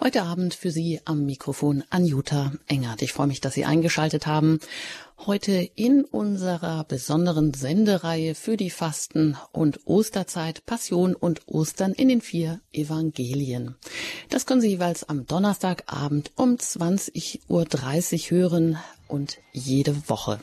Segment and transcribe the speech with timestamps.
[0.00, 3.02] Heute Abend für Sie am Mikrofon Anjuta Engert.
[3.02, 4.60] Ich freue mich, dass Sie eingeschaltet haben.
[5.26, 12.20] Heute in unserer besonderen Sendereihe für die Fasten- und Osterzeit Passion und Ostern in den
[12.20, 13.74] vier Evangelien.
[14.28, 18.78] Das können Sie jeweils am Donnerstagabend um 20.30 Uhr hören
[19.08, 20.38] und jede Woche.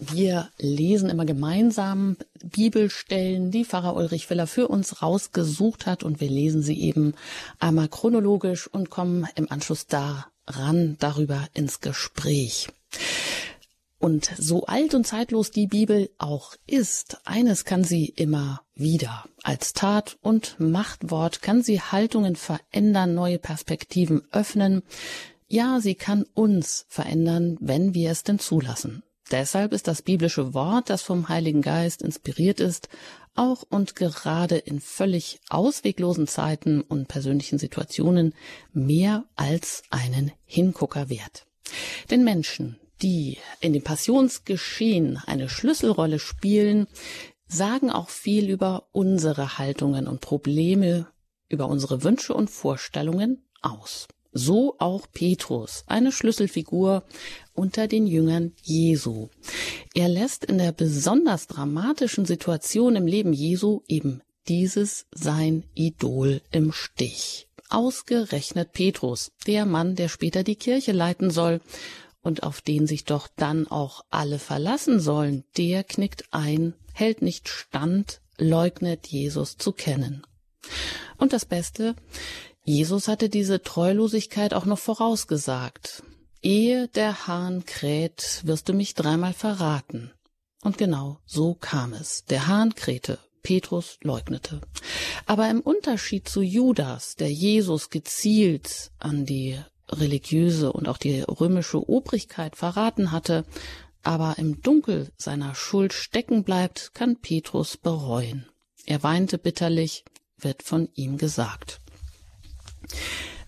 [0.00, 6.30] Wir lesen immer gemeinsam Bibelstellen, die Pfarrer Ulrich Willer für uns rausgesucht hat und wir
[6.30, 7.14] lesen sie eben
[7.58, 12.68] einmal chronologisch und kommen im Anschluss daran darüber ins Gespräch.
[13.98, 19.24] Und so alt und zeitlos die Bibel auch ist, eines kann sie immer wieder.
[19.42, 24.82] Als Tat und Machtwort kann sie Haltungen verändern, neue Perspektiven öffnen.
[25.48, 29.02] Ja, sie kann uns verändern, wenn wir es denn zulassen.
[29.30, 32.88] Deshalb ist das biblische Wort, das vom Heiligen Geist inspiriert ist,
[33.34, 38.34] auch und gerade in völlig ausweglosen Zeiten und persönlichen Situationen
[38.72, 41.46] mehr als einen Hingucker wert.
[42.10, 46.88] Denn Menschen, die in dem Passionsgeschehen eine Schlüsselrolle spielen,
[47.46, 51.06] sagen auch viel über unsere Haltungen und Probleme,
[51.48, 54.08] über unsere Wünsche und Vorstellungen aus.
[54.32, 57.04] So auch Petrus, eine Schlüsselfigur
[57.54, 59.28] unter den Jüngern Jesu.
[59.94, 66.72] Er lässt in der besonders dramatischen Situation im Leben Jesu eben dieses sein Idol im
[66.72, 67.48] Stich.
[67.70, 71.60] Ausgerechnet Petrus, der Mann, der später die Kirche leiten soll
[72.22, 77.48] und auf den sich doch dann auch alle verlassen sollen, der knickt ein, hält nicht
[77.48, 80.22] stand, leugnet Jesus zu kennen.
[81.18, 81.94] Und das Beste,
[82.68, 86.02] Jesus hatte diese Treulosigkeit auch noch vorausgesagt.
[86.42, 90.12] Ehe der Hahn kräht, wirst du mich dreimal verraten.
[90.62, 92.26] Und genau so kam es.
[92.26, 94.60] Der Hahn krähte, Petrus leugnete.
[95.24, 99.58] Aber im Unterschied zu Judas, der Jesus gezielt an die
[99.88, 103.46] religiöse und auch die römische Obrigkeit verraten hatte,
[104.02, 108.44] aber im Dunkel seiner Schuld stecken bleibt, kann Petrus bereuen.
[108.84, 110.04] Er weinte bitterlich,
[110.36, 111.80] wird von ihm gesagt.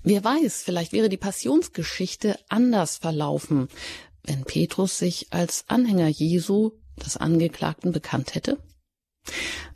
[0.02, 3.68] Wer weiß, vielleicht wäre die Passionsgeschichte anders verlaufen,
[4.24, 6.72] wenn Petrus sich als Anhänger Jesu
[7.04, 8.58] des Angeklagten bekannt hätte.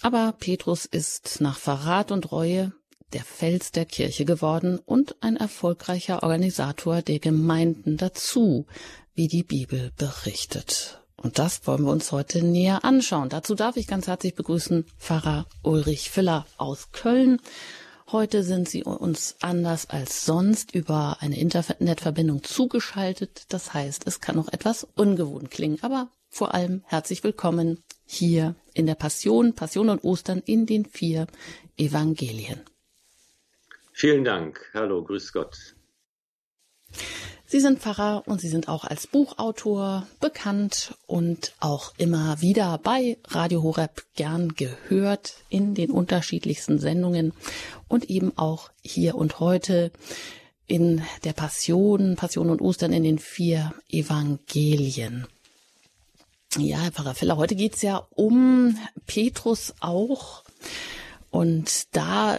[0.00, 2.72] Aber Petrus ist nach Verrat und Reue
[3.12, 8.66] der Fels der Kirche geworden und ein erfolgreicher Organisator der Gemeinden dazu,
[9.14, 11.00] wie die Bibel berichtet.
[11.16, 13.28] Und das wollen wir uns heute näher anschauen.
[13.28, 17.40] Dazu darf ich ganz herzlich begrüßen Pfarrer Ulrich Filler aus Köln
[18.12, 23.46] Heute sind Sie uns anders als sonst über eine Internetverbindung zugeschaltet.
[23.48, 28.84] Das heißt, es kann noch etwas ungewohnt klingen, aber vor allem herzlich willkommen hier in
[28.84, 31.26] der Passion, Passion und Ostern in den vier
[31.78, 32.60] Evangelien.
[33.92, 34.70] Vielen Dank.
[34.74, 35.74] Hallo, grüß Gott.
[37.54, 43.16] Sie sind Pfarrer und Sie sind auch als Buchautor bekannt und auch immer wieder bei
[43.28, 47.32] Radio Horeb gern gehört in den unterschiedlichsten Sendungen
[47.86, 49.92] und eben auch hier und heute
[50.66, 55.28] in der Passion, Passion und Ostern in den vier Evangelien.
[56.56, 58.76] Ja, Herr Pfarrer Feller, heute geht's ja um
[59.06, 60.42] Petrus auch.
[61.34, 62.38] Und da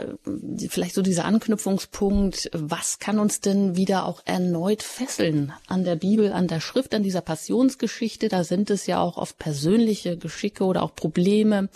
[0.70, 6.32] vielleicht so dieser Anknüpfungspunkt, was kann uns denn wieder auch erneut fesseln an der Bibel,
[6.32, 8.30] an der Schrift, an dieser Passionsgeschichte?
[8.30, 11.68] Da sind es ja auch oft persönliche Geschicke oder auch Probleme,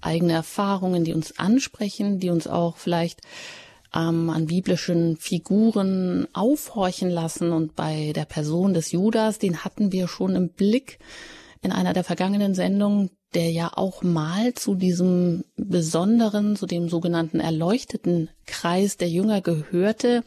[0.00, 3.20] eigene Erfahrungen, die uns ansprechen, die uns auch vielleicht
[3.94, 7.52] ähm, an biblischen Figuren aufhorchen lassen.
[7.52, 11.00] Und bei der Person des Judas, den hatten wir schon im Blick
[11.60, 17.40] in einer der vergangenen Sendungen, der ja auch mal zu diesem besonderen, zu dem sogenannten
[17.40, 20.24] erleuchteten Kreis der Jünger gehörte,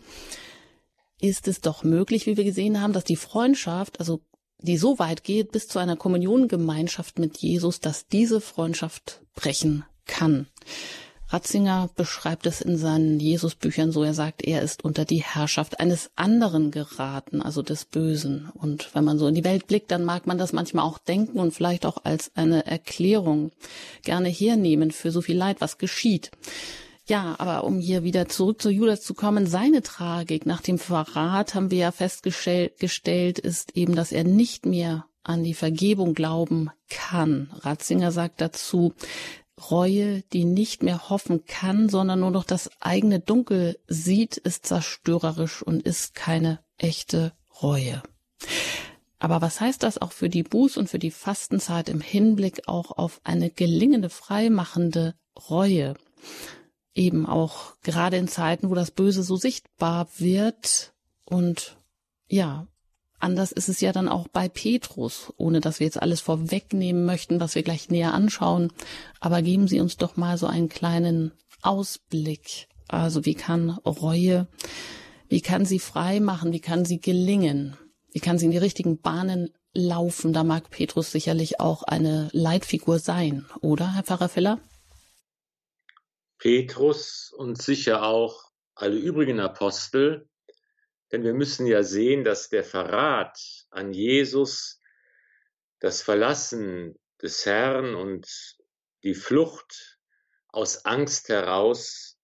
[1.20, 4.22] ist es doch möglich, wie wir gesehen haben, dass die Freundschaft, also
[4.60, 10.48] die so weit geht bis zu einer Kommuniongemeinschaft mit Jesus, dass diese Freundschaft brechen kann.
[11.28, 16.12] Ratzinger beschreibt es in seinen Jesusbüchern so, er sagt, er ist unter die Herrschaft eines
[16.16, 18.50] anderen geraten, also des Bösen.
[18.54, 21.40] Und wenn man so in die Welt blickt, dann mag man das manchmal auch denken
[21.40, 23.52] und vielleicht auch als eine Erklärung
[24.04, 26.32] gerne hernehmen für so viel Leid, was geschieht.
[27.08, 31.54] Ja, aber um hier wieder zurück zu Judas zu kommen, seine Tragik nach dem Verrat
[31.54, 37.52] haben wir ja festgestellt, ist eben, dass er nicht mehr an die Vergebung glauben kann.
[37.62, 38.94] Ratzinger sagt dazu,
[39.70, 45.64] Reue, die nicht mehr hoffen kann, sondern nur noch das eigene Dunkel sieht, ist zerstörerisch
[45.64, 48.04] und ist keine echte Reue.
[49.18, 52.92] Aber was heißt das auch für die Buß- und für die Fastenzeit im Hinblick auch
[52.92, 55.16] auf eine gelingende, freimachende
[55.50, 55.96] Reue?
[56.96, 60.94] eben auch gerade in Zeiten, wo das Böse so sichtbar wird
[61.26, 61.78] und
[62.28, 62.68] ja,
[63.20, 67.40] anders ist es ja dann auch bei Petrus, ohne dass wir jetzt alles vorwegnehmen möchten,
[67.40, 68.72] was wir gleich näher anschauen.
[69.20, 71.32] Aber geben Sie uns doch mal so einen kleinen
[71.62, 72.68] Ausblick.
[72.88, 74.48] Also wie kann Reue,
[75.28, 77.78] wie kann sie frei machen, wie kann sie gelingen,
[78.12, 80.34] wie kann sie in die richtigen Bahnen laufen.
[80.34, 84.60] Da mag Petrus sicherlich auch eine Leitfigur sein, oder, Herr Pfarrer Filler?
[86.38, 90.30] Petrus und sicher auch alle übrigen Apostel
[91.12, 93.38] denn wir müssen ja sehen, dass der Verrat
[93.70, 94.82] an Jesus,
[95.80, 98.28] das Verlassen des Herrn und
[99.04, 100.00] die Flucht
[100.48, 102.18] aus Angst heraus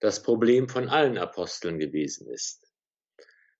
[0.00, 2.70] das Problem von allen Aposteln gewesen ist.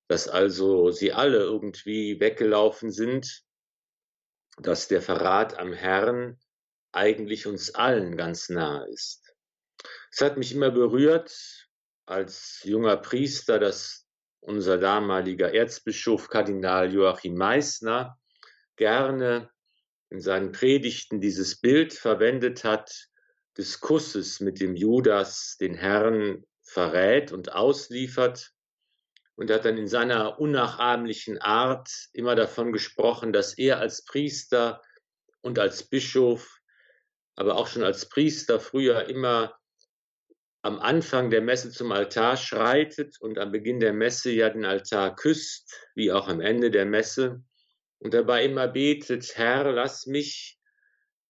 [0.09, 3.43] Dass also sie alle irgendwie weggelaufen sind,
[4.59, 6.39] dass der Verrat am Herrn
[6.93, 9.35] eigentlich uns allen ganz nahe ist.
[10.13, 11.69] Es hat mich immer berührt,
[12.07, 14.04] als junger Priester, dass
[14.45, 18.19] unser damaliger Erzbischof Kardinal Joachim Meissner
[18.77, 19.51] gerne
[20.11, 23.09] in seinen Predigten dieses Bild verwendet hat,
[23.57, 28.51] des Kusses mit dem Judas den Herrn verrät und ausliefert.
[29.37, 34.81] Und hat dann in seiner unnachahmlichen Art immer davon gesprochen, dass er als Priester
[35.41, 36.61] und als Bischof,
[37.35, 39.59] aber auch schon als Priester früher immer
[40.65, 45.15] am Anfang der Messe zum Altar schreitet und am Beginn der Messe ja den Altar
[45.15, 47.45] küsst, wie auch am Ende der Messe,
[47.99, 50.59] und dabei immer betet, Herr, lass mich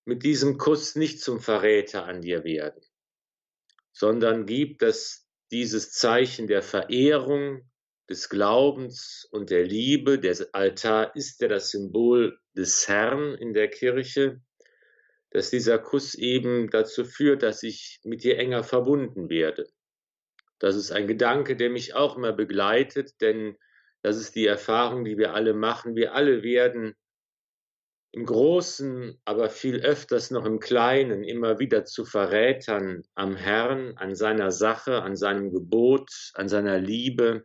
[0.05, 2.81] mit diesem Kuss nicht zum Verräter an dir werden,
[3.93, 7.69] sondern gib, dass dieses Zeichen der Verehrung,
[8.09, 13.69] des Glaubens und der Liebe, der Altar ist ja das Symbol des Herrn in der
[13.69, 14.43] Kirche,
[15.35, 19.67] dass dieser Kuss eben dazu führt, dass ich mit dir enger verbunden werde.
[20.61, 23.57] Das ist ein Gedanke, der mich auch immer begleitet, denn
[24.03, 25.97] das ist die Erfahrung, die wir alle machen.
[25.97, 26.95] Wir alle werden
[28.13, 34.15] im Großen, aber viel öfters noch im Kleinen immer wieder zu Verrätern am Herrn, an
[34.15, 37.45] seiner Sache, an seinem Gebot, an seiner Liebe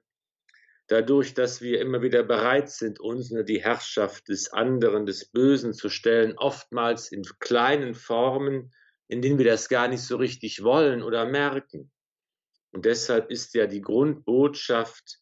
[0.89, 5.73] dadurch, dass wir immer wieder bereit sind, uns unter die Herrschaft des anderen, des Bösen
[5.73, 8.73] zu stellen, oftmals in kleinen Formen,
[9.07, 11.91] in denen wir das gar nicht so richtig wollen oder merken.
[12.71, 15.19] Und deshalb ist ja die Grundbotschaft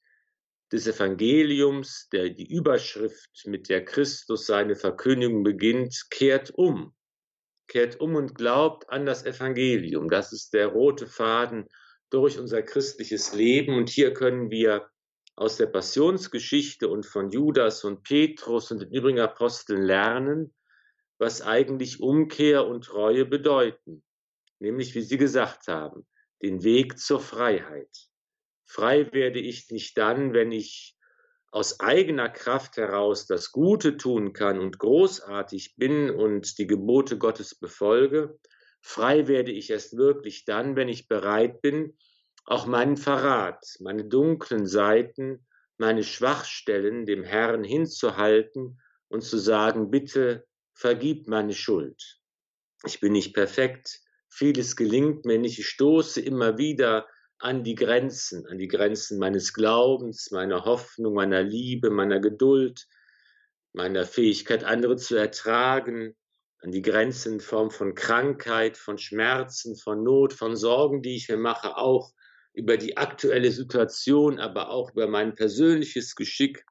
[0.72, 6.94] des Evangeliums, der die Überschrift, mit der Christus seine Verkündigung beginnt, kehrt um.
[7.68, 10.10] Kehrt um und glaubt an das Evangelium.
[10.10, 11.68] Das ist der rote Faden
[12.10, 13.75] durch unser christliches Leben.
[13.75, 14.90] Und hier können wir
[15.38, 20.54] aus der Passionsgeschichte und von Judas und Petrus und den übrigen Aposteln lernen,
[21.19, 24.04] was eigentlich Umkehr und Treue bedeuten,
[24.60, 26.07] nämlich wie sie gesagt haben,
[26.42, 28.10] den Weg zur Freiheit.
[28.66, 30.98] Frei werde ich nicht dann, wenn ich
[31.51, 37.54] aus eigener Kraft heraus das Gute tun kann und großartig bin und die Gebote Gottes
[37.54, 38.40] befolge.
[38.81, 41.95] Frei werde ich erst wirklich dann, wenn ich bereit bin,
[42.48, 45.46] auch meinen Verrat, meine dunklen Seiten,
[45.78, 48.80] meine Schwachstellen dem Herrn hinzuhalten
[49.10, 52.20] und zu sagen, bitte vergib meine Schuld.
[52.86, 54.00] Ich bin nicht perfekt,
[54.30, 57.08] vieles gelingt mir nicht, ich stoße immer wieder
[57.38, 62.88] an die Grenzen, an die Grenzen meines Glaubens, meiner Hoffnung, meiner Liebe, meiner Geduld,
[63.74, 66.16] meiner Fähigkeit, andere zu ertragen,
[66.62, 71.28] an die Grenzen in Form von Krankheit, von Schmerzen, von Not, von Sorgen, die ich
[71.28, 72.14] mir mache, auch
[72.57, 76.66] über die aktuelle Situation, aber auch über mein persönliches Geschick.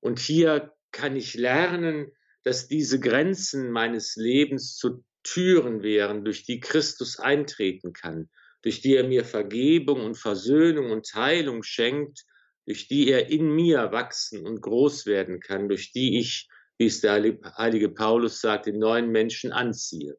[0.00, 2.12] Und hier kann ich lernen,
[2.42, 8.28] dass diese Grenzen meines Lebens zu Türen wären, durch die Christus eintreten kann,
[8.60, 12.20] durch die er mir Vergebung und Versöhnung und Heilung schenkt,
[12.66, 17.00] durch die er in mir wachsen und groß werden kann, durch die ich, wie es
[17.00, 17.14] der
[17.56, 20.18] heilige Paulus sagt, den neuen Menschen anziehe.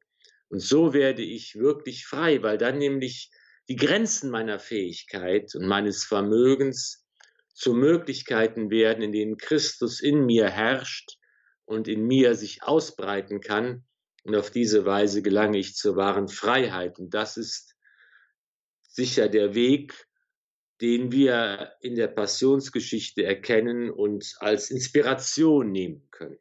[0.49, 3.29] Und so werde ich wirklich frei, weil dann nämlich
[3.67, 7.05] die Grenzen meiner Fähigkeit und meines Vermögens
[7.53, 11.17] zu Möglichkeiten werden, in denen Christus in mir herrscht
[11.65, 13.85] und in mir sich ausbreiten kann.
[14.23, 16.99] Und auf diese Weise gelange ich zur wahren Freiheit.
[16.99, 17.75] Und das ist
[18.87, 20.07] sicher der Weg,
[20.81, 26.37] den wir in der Passionsgeschichte erkennen und als Inspiration nehmen können.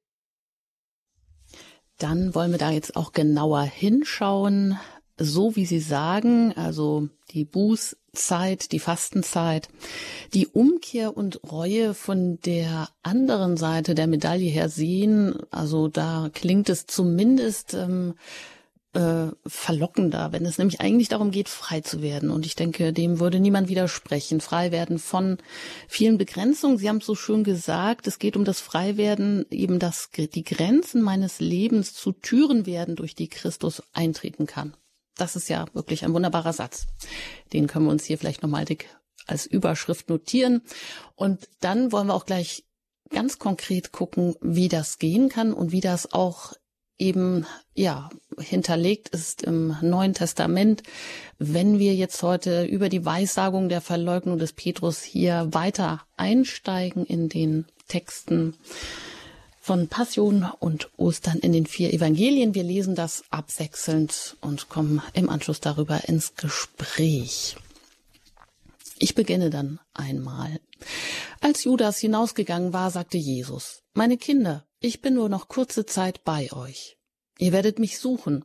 [1.98, 4.78] Dann wollen wir da jetzt auch genauer hinschauen
[5.16, 9.68] so wie Sie sagen, also die Bußzeit, die Fastenzeit,
[10.32, 16.68] die Umkehr und Reue von der anderen Seite der Medaille her sehen, also da klingt
[16.68, 18.14] es zumindest ähm,
[18.94, 22.30] äh, verlockender, wenn es nämlich eigentlich darum geht, frei zu werden.
[22.30, 24.40] Und ich denke, dem würde niemand widersprechen.
[24.40, 25.38] Frei werden von
[25.88, 26.78] vielen Begrenzungen.
[26.78, 31.02] Sie haben es so schön gesagt, es geht um das Freiwerden, eben dass die Grenzen
[31.02, 34.74] meines Lebens zu Türen werden, durch die Christus eintreten kann.
[35.16, 36.86] Das ist ja wirklich ein wunderbarer Satz.
[37.52, 38.88] Den können wir uns hier vielleicht nochmal dick
[39.26, 40.62] als Überschrift notieren.
[41.14, 42.64] Und dann wollen wir auch gleich
[43.10, 46.54] ganz konkret gucken, wie das gehen kann und wie das auch
[46.98, 50.82] eben ja hinterlegt ist im Neuen Testament.
[51.38, 57.28] Wenn wir jetzt heute über die Weissagung der Verleugnung des Petrus hier weiter einsteigen in
[57.28, 58.56] den Texten
[59.64, 62.54] von Passion und Ostern in den vier Evangelien.
[62.54, 67.56] Wir lesen das abwechselnd und kommen im Anschluss darüber ins Gespräch.
[68.98, 70.60] Ich beginne dann einmal.
[71.40, 76.52] Als Judas hinausgegangen war, sagte Jesus, Meine Kinder, ich bin nur noch kurze Zeit bei
[76.52, 76.98] euch.
[77.38, 78.44] Ihr werdet mich suchen,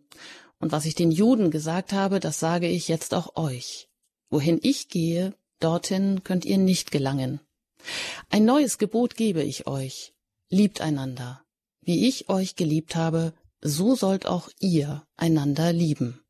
[0.60, 3.90] und was ich den Juden gesagt habe, das sage ich jetzt auch euch.
[4.30, 7.42] Wohin ich gehe, dorthin könnt ihr nicht gelangen.
[8.30, 10.14] Ein neues Gebot gebe ich euch.
[10.50, 11.44] Liebt einander.
[11.82, 16.22] Wie ich euch geliebt habe, so sollt auch ihr einander lieben.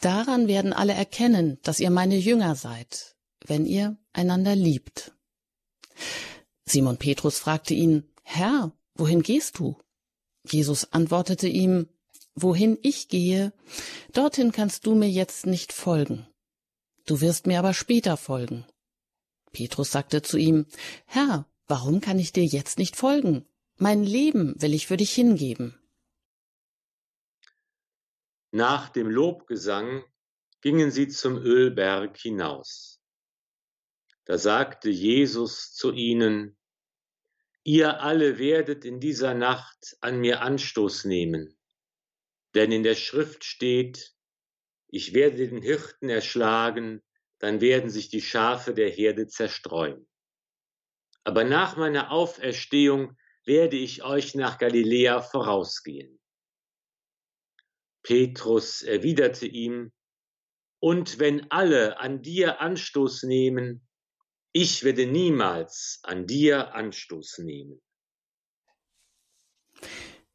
[0.00, 5.12] Daran werden alle erkennen, dass ihr meine Jünger seid, wenn ihr einander liebt.
[6.64, 9.76] Simon Petrus fragte ihn, Herr, wohin gehst du?
[10.44, 11.88] Jesus antwortete ihm,
[12.34, 13.52] Wohin ich gehe,
[14.12, 16.26] dorthin kannst du mir jetzt nicht folgen.
[17.04, 18.64] Du wirst mir aber später folgen.
[19.52, 20.66] Petrus sagte zu ihm,
[21.04, 23.46] Herr, warum kann ich dir jetzt nicht folgen?
[23.78, 25.80] Mein Leben will ich für dich hingeben.
[28.50, 30.04] Nach dem Lobgesang
[30.60, 33.00] gingen sie zum Ölberg hinaus.
[34.26, 36.58] Da sagte Jesus zu ihnen,
[37.64, 41.56] Ihr alle werdet in dieser Nacht an mir Anstoß nehmen,
[42.54, 44.14] denn in der Schrift steht,
[44.88, 47.02] ich werde den Hirten erschlagen,
[47.38, 50.06] dann werden sich die Schafe der Herde zerstreuen.
[51.24, 56.18] Aber nach meiner Auferstehung werde ich euch nach Galiläa vorausgehen.
[58.02, 59.92] Petrus erwiderte ihm,
[60.80, 63.86] und wenn alle an dir Anstoß nehmen,
[64.52, 67.80] ich werde niemals an dir Anstoß nehmen.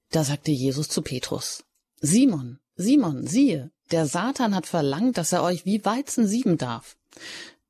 [0.09, 1.65] Da sagte Jesus zu Petrus,
[1.99, 6.97] Simon, Simon, siehe, der Satan hat verlangt, dass er euch wie Weizen sieben darf.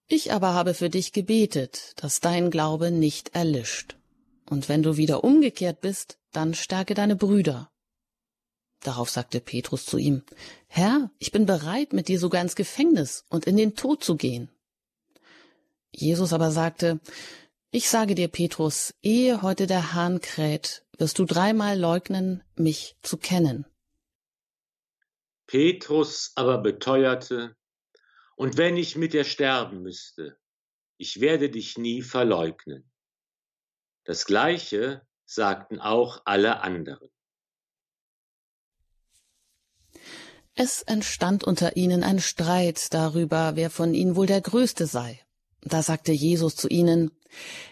[0.07, 3.97] Ich aber habe für dich gebetet, dass dein Glaube nicht erlischt.
[4.49, 7.69] Und wenn du wieder umgekehrt bist, dann stärke deine Brüder.
[8.81, 10.23] Darauf sagte Petrus zu ihm,
[10.67, 14.49] Herr, ich bin bereit, mit dir sogar ins Gefängnis und in den Tod zu gehen.
[15.91, 17.01] Jesus aber sagte,
[17.71, 23.17] ich sage dir, Petrus, ehe heute der Hahn kräht, wirst du dreimal leugnen, mich zu
[23.17, 23.65] kennen.
[25.47, 27.55] Petrus aber beteuerte,
[28.37, 30.37] und wenn ich mit dir sterben müsste,
[30.97, 32.89] ich werde dich nie verleugnen.
[34.03, 37.09] Das gleiche sagten auch alle anderen.
[40.53, 45.19] Es entstand unter ihnen ein Streit darüber, wer von ihnen wohl der Größte sei.
[45.61, 47.11] Da sagte Jesus zu ihnen,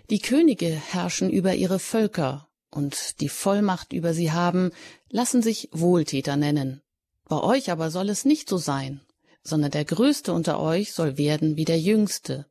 [0.10, 4.72] die Könige herrschen über ihre Völker, und die Vollmacht über sie haben,
[5.10, 6.82] lassen sich Wohltäter nennen.
[7.24, 9.05] Bei euch aber soll es nicht so sein,
[9.46, 12.48] sondern der Größte unter euch soll werden wie der Jüngste,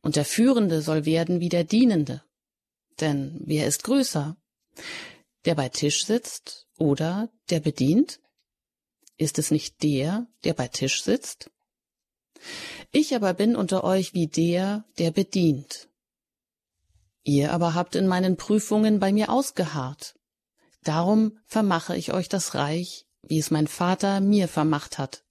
[0.00, 2.22] und der Führende soll werden wie der Dienende.
[3.00, 4.36] Denn wer ist größer?
[5.44, 8.20] Der bei Tisch sitzt oder der bedient?
[9.16, 11.50] Ist es nicht der, der bei Tisch sitzt?
[12.92, 15.88] Ich aber bin unter euch wie der, der bedient.
[17.22, 20.14] Ihr aber habt in meinen Prüfungen bei mir ausgeharrt.
[20.82, 25.24] Darum vermache ich euch das Reich, wie es mein Vater mir vermacht hat.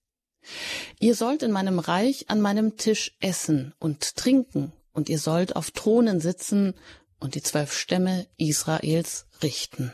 [0.99, 5.71] Ihr sollt in meinem Reich an meinem Tisch essen und trinken, und ihr sollt auf
[5.71, 6.75] Thronen sitzen
[7.19, 9.93] und die zwölf Stämme Israels richten.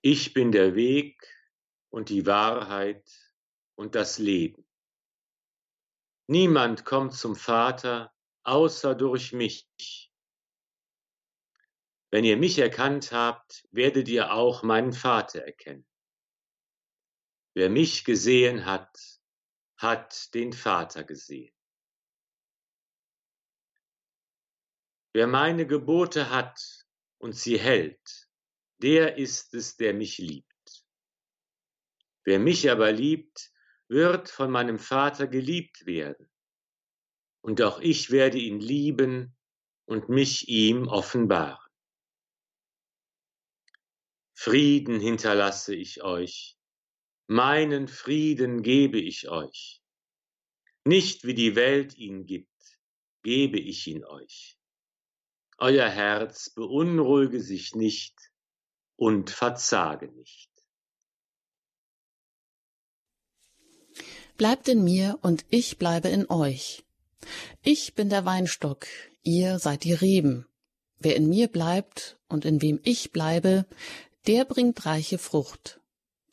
[0.00, 1.20] Ich bin der Weg
[1.90, 3.04] und die Wahrheit
[3.74, 4.64] und das Leben.
[6.26, 8.12] Niemand kommt zum Vater
[8.42, 9.68] außer durch mich.
[12.10, 15.86] Wenn ihr mich erkannt habt, werdet ihr auch meinen Vater erkennen.
[17.58, 19.20] Wer mich gesehen hat,
[19.78, 21.52] hat den Vater gesehen.
[25.12, 26.86] Wer meine Gebote hat
[27.20, 28.30] und sie hält,
[28.80, 30.86] der ist es, der mich liebt.
[32.22, 33.50] Wer mich aber liebt,
[33.88, 36.30] wird von meinem Vater geliebt werden.
[37.40, 39.36] Und auch ich werde ihn lieben
[39.84, 41.72] und mich ihm offenbaren.
[44.32, 46.57] Frieden hinterlasse ich euch,
[47.28, 49.80] meinen Frieden gebe ich euch.
[50.84, 52.80] Nicht wie die Welt ihn gibt,
[53.22, 54.58] gebe ich ihn euch.
[55.58, 58.14] Euer Herz beunruhige sich nicht
[58.96, 60.50] und verzage nicht.
[64.38, 66.84] Bleibt in mir und ich bleibe in euch.
[67.62, 68.86] Ich bin der Weinstock,
[69.22, 70.46] ihr seid die Reben.
[71.00, 73.66] Wer in mir bleibt und in wem ich bleibe,
[74.26, 75.80] der bringt reiche Frucht.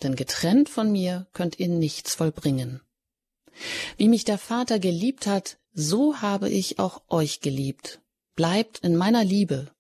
[0.04, 2.82] Denn getrennt von mir könnt ihr nichts vollbringen.
[3.98, 8.02] Wie mich der Vater geliebt hat, so habe ich auch euch geliebt.
[8.36, 9.72] Bleibt in meiner Liebe.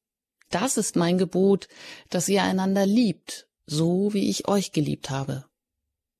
[0.49, 1.67] Das ist mein Gebot,
[2.09, 5.45] dass ihr einander liebt, so wie ich euch geliebt habe.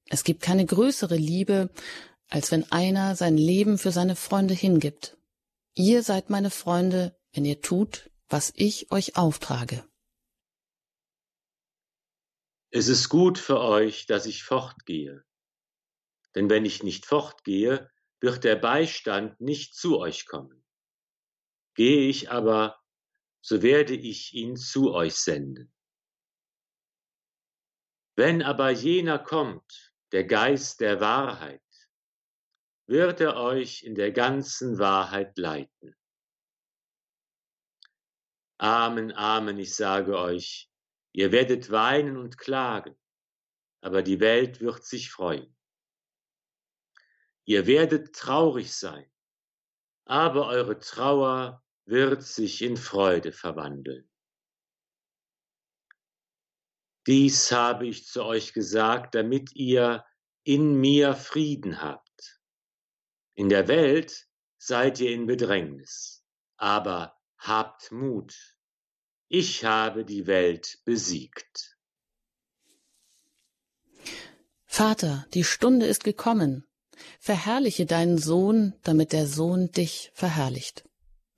[0.10, 1.70] Es gibt keine größere Liebe,
[2.30, 5.18] als wenn einer sein Leben für seine Freunde hingibt.
[5.76, 9.84] Ihr seid meine Freunde, wenn ihr tut, was ich euch auftrage.
[12.78, 15.24] Es ist gut für euch, dass ich fortgehe.
[16.36, 17.90] Denn wenn ich nicht fortgehe,
[18.20, 20.62] wird der Beistand nicht zu euch kommen.
[21.76, 22.78] Gehe ich aber,
[23.40, 25.74] so werde ich ihn zu euch senden.
[28.18, 31.64] Wenn aber jener kommt, der Geist der Wahrheit,
[32.88, 35.96] wird er euch in der ganzen Wahrheit leiten.
[38.58, 40.70] Amen, Amen, ich sage euch,
[41.16, 42.94] ihr werdet weinen und klagen,
[43.82, 45.56] aber die Welt wird sich freuen.
[47.46, 49.10] Ihr werdet traurig sein,
[50.04, 54.12] aber eure Trauer wird sich in Freude verwandeln.
[57.08, 60.06] Dies habe ich zu euch gesagt, damit ihr
[60.44, 62.42] in mir Frieden habt.
[63.36, 66.26] In der Welt seid ihr in Bedrängnis,
[66.58, 68.55] aber habt Mut.
[69.28, 71.78] Ich habe die Welt besiegt.
[74.66, 76.66] Vater, die Stunde ist gekommen.
[77.20, 80.84] Verherrliche deinen Sohn, damit der Sohn dich verherrlicht.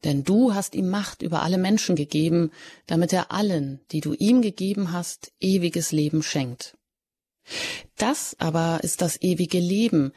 [0.03, 2.51] Denn du hast ihm Macht über alle Menschen gegeben,
[2.85, 6.77] damit er allen, die du ihm gegeben hast, ewiges Leben schenkt.
[7.95, 10.11] Das aber ist das ewige Leben,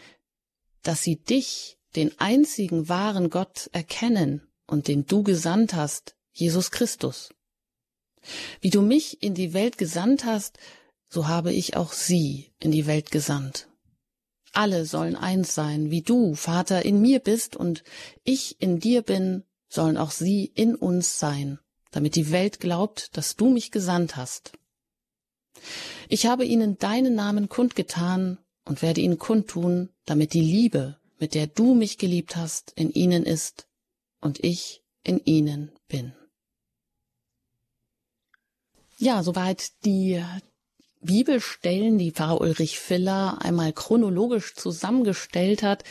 [0.83, 7.31] dass sie dich, den einzigen wahren Gott, erkennen und den du gesandt hast, Jesus Christus.
[8.61, 10.59] Wie du mich in die Welt gesandt hast,
[11.09, 13.69] so habe ich auch sie in die Welt gesandt.
[14.53, 17.85] Alle sollen eins sein, wie du, Vater, in mir bist und
[18.25, 21.59] ich in dir bin, sollen auch sie in uns sein,
[21.93, 24.53] damit die Welt glaubt, dass du mich gesandt hast.
[26.09, 31.47] Ich habe ihnen deinen Namen kundgetan und werde ihn kundtun, damit die Liebe, mit der
[31.47, 33.69] du mich geliebt hast, in ihnen ist
[34.21, 36.15] und ich in ihnen bin.
[39.03, 40.23] Ja, soweit die
[41.01, 45.85] Bibelstellen, die Pfarrer Ulrich Filler einmal chronologisch zusammengestellt hat,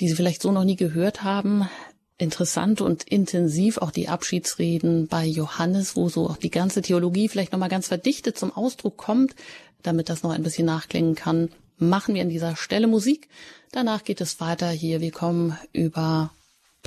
[0.00, 1.68] die Sie vielleicht so noch nie gehört haben.
[2.16, 7.52] Interessant und intensiv auch die Abschiedsreden bei Johannes, wo so auch die ganze Theologie vielleicht
[7.52, 9.34] nochmal ganz verdichtet zum Ausdruck kommt,
[9.82, 13.28] damit das noch ein bisschen nachklingen kann, machen wir an dieser Stelle Musik.
[13.72, 15.02] Danach geht es weiter hier.
[15.02, 16.30] Wir kommen über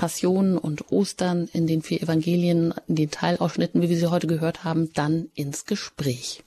[0.02, 4.64] Passionen und Ostern in den vier Evangelien, in den Teilausschnitten, wie wir sie heute gehört
[4.64, 6.42] haben, dann ins Gespräch.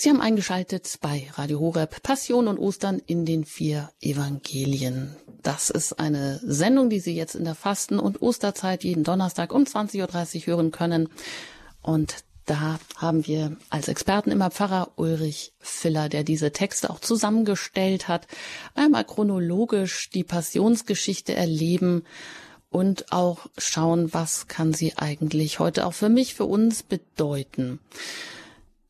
[0.00, 5.16] Sie haben eingeschaltet bei Radio Horeb Passion und Ostern in den vier Evangelien.
[5.42, 9.64] Das ist eine Sendung, die Sie jetzt in der Fasten- und Osterzeit jeden Donnerstag um
[9.64, 11.08] 20.30 Uhr hören können.
[11.82, 18.06] Und da haben wir als Experten immer Pfarrer Ulrich Filler, der diese Texte auch zusammengestellt
[18.06, 18.28] hat.
[18.76, 22.04] Einmal chronologisch die Passionsgeschichte erleben
[22.70, 27.80] und auch schauen, was kann sie eigentlich heute auch für mich, für uns bedeuten.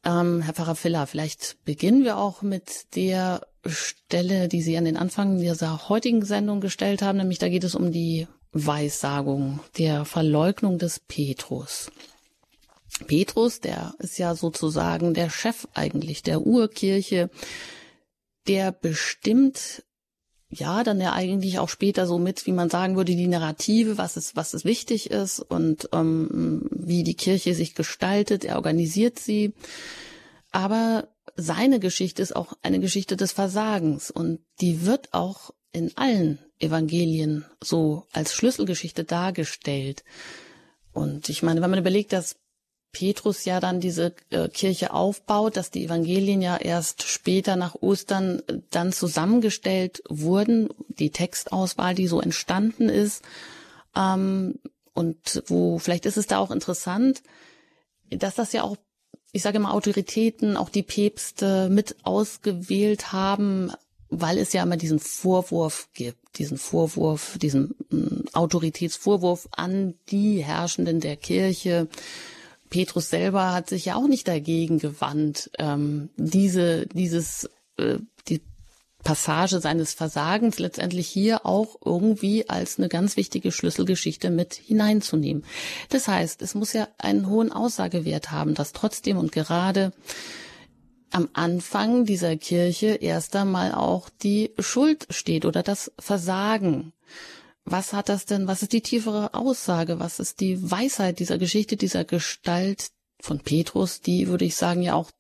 [0.05, 4.97] Ähm, Herr Pfarrer Filler, vielleicht beginnen wir auch mit der Stelle, die Sie an den
[4.97, 10.79] Anfang dieser heutigen Sendung gestellt haben, nämlich da geht es um die Weissagung, der Verleugnung
[10.79, 11.91] des Petrus.
[13.07, 17.31] Petrus, der ist ja sozusagen der Chef eigentlich der Urkirche,
[18.47, 19.85] der bestimmt
[20.51, 24.17] ja, dann ja eigentlich auch später so mit, wie man sagen würde, die Narrative, was
[24.17, 28.45] es, was es wichtig ist und ähm, wie die Kirche sich gestaltet.
[28.45, 29.53] Er organisiert sie.
[30.51, 36.39] Aber seine Geschichte ist auch eine Geschichte des Versagens und die wird auch in allen
[36.59, 40.03] Evangelien so als Schlüsselgeschichte dargestellt.
[40.93, 42.37] Und ich meine, wenn man überlegt, dass
[42.93, 48.43] Petrus ja dann diese äh, Kirche aufbaut, dass die Evangelien ja erst später nach Ostern
[48.47, 53.23] äh, dann zusammengestellt wurden, die Textauswahl, die so entstanden ist.
[53.95, 54.59] Ähm,
[54.95, 57.23] und wo, vielleicht ist es da auch interessant,
[58.11, 58.77] dass das ja auch,
[59.33, 63.71] ich sage mal, Autoritäten, auch die Päpste mit ausgewählt haben,
[64.09, 71.01] weil es ja immer diesen Vorwurf gibt, diesen Vorwurf, diesen äh, Autoritätsvorwurf an die Herrschenden
[71.01, 71.89] der Kirche,
[72.71, 78.43] Petrus selber hat sich ja auch nicht dagegen gewandt, ähm, diese, dieses, äh, die
[79.05, 85.45] Passage seines Versagens letztendlich hier auch irgendwie als eine ganz wichtige Schlüsselgeschichte mit hineinzunehmen.
[85.89, 89.93] Das heißt, es muss ja einen hohen Aussagewert haben, dass trotzdem und gerade
[91.11, 96.93] am Anfang dieser Kirche erst einmal auch die Schuld steht oder das Versagen
[97.71, 101.77] was hat das denn, was ist die tiefere Aussage, was ist die Weisheit dieser Geschichte,
[101.77, 105.11] dieser Gestalt von Petrus, die, würde ich sagen, ja auch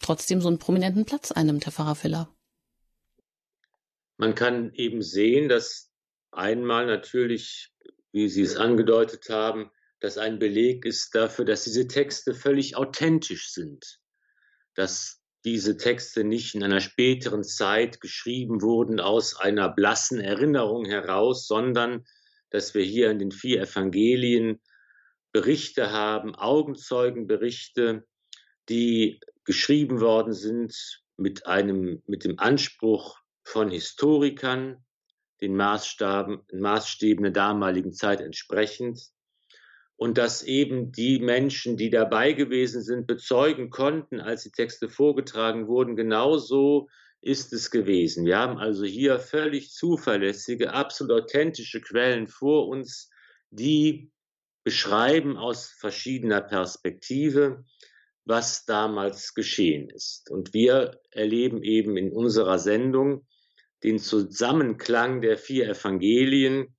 [0.00, 2.34] trotzdem so einen prominenten Platz einnimmt, Herr Pfarrer Filler?
[4.16, 5.90] Man kann eben sehen, dass
[6.30, 7.72] einmal natürlich,
[8.12, 13.50] wie Sie es angedeutet haben, dass ein Beleg ist dafür, dass diese Texte völlig authentisch
[13.50, 14.00] sind,
[14.74, 21.46] dass diese Texte nicht in einer späteren Zeit geschrieben wurden aus einer blassen Erinnerung heraus,
[21.46, 22.04] sondern
[22.50, 24.60] dass wir hier in den vier Evangelien
[25.32, 28.06] Berichte haben, Augenzeugenberichte,
[28.68, 34.84] die geschrieben worden sind mit einem, mit dem Anspruch von Historikern,
[35.40, 39.10] den Maßstaben, Maßstäben der damaligen Zeit entsprechend,
[39.96, 45.68] und dass eben die Menschen, die dabei gewesen sind, bezeugen konnten, als die Texte vorgetragen
[45.68, 46.88] wurden, genauso
[47.20, 48.26] ist es gewesen.
[48.26, 53.10] Wir haben also hier völlig zuverlässige, absolut authentische Quellen vor uns,
[53.50, 54.10] die
[54.64, 57.64] beschreiben aus verschiedener Perspektive,
[58.24, 60.30] was damals geschehen ist.
[60.30, 63.26] Und wir erleben eben in unserer Sendung
[63.82, 66.74] den Zusammenklang der vier Evangelien,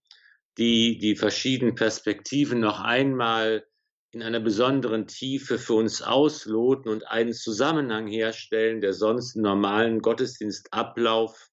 [0.58, 3.66] die die verschiedenen Perspektiven noch einmal
[4.12, 10.02] in einer besonderen Tiefe für uns ausloten und einen Zusammenhang herstellen, der sonst im normalen
[10.02, 11.50] Gottesdienstablauf,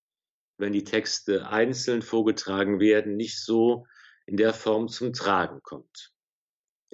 [0.59, 3.87] wenn die Texte einzeln vorgetragen werden, nicht so
[4.27, 6.13] in der Form zum Tragen kommt.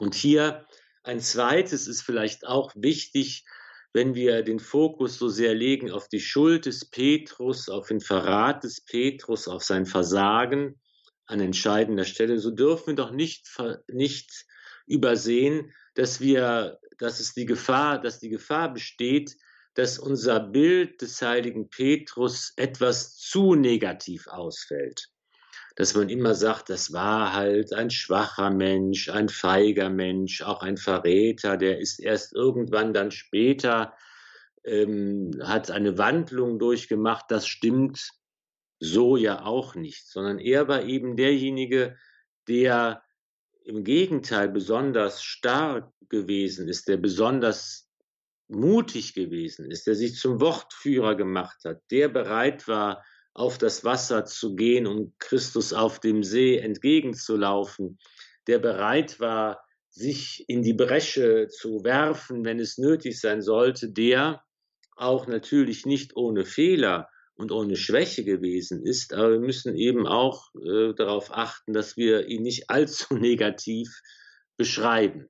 [0.01, 0.66] Und hier
[1.03, 3.44] ein zweites ist vielleicht auch wichtig,
[3.92, 8.64] wenn wir den Fokus so sehr legen auf die Schuld des Petrus, auf den Verrat
[8.64, 10.81] des Petrus, auf sein Versagen,
[11.28, 13.46] an entscheidender Stelle, so dürfen wir doch nicht,
[13.86, 14.46] nicht
[14.86, 19.36] übersehen, dass wir, dass es die Gefahr, dass die Gefahr besteht,
[19.74, 25.08] dass unser Bild des heiligen Petrus etwas zu negativ ausfällt.
[25.76, 30.76] Dass man immer sagt, das war halt ein schwacher Mensch, ein feiger Mensch, auch ein
[30.78, 33.94] Verräter, der ist erst irgendwann dann später,
[34.64, 37.26] ähm, hat eine Wandlung durchgemacht.
[37.28, 38.10] Das stimmt
[38.80, 41.96] so ja auch nicht, sondern er war eben derjenige,
[42.46, 43.02] der
[43.64, 47.88] im Gegenteil besonders stark gewesen ist, der besonders
[48.48, 54.24] mutig gewesen ist, der sich zum Wortführer gemacht hat, der bereit war, auf das Wasser
[54.24, 57.98] zu gehen, um Christus auf dem See entgegenzulaufen,
[58.46, 59.60] der bereit war,
[59.90, 64.42] sich in die Bresche zu werfen, wenn es nötig sein sollte, der
[64.96, 67.08] auch natürlich nicht ohne Fehler
[67.38, 69.14] und ohne Schwäche gewesen ist.
[69.14, 74.03] Aber wir müssen eben auch äh, darauf achten, dass wir ihn nicht allzu negativ
[74.57, 75.29] beschreiben.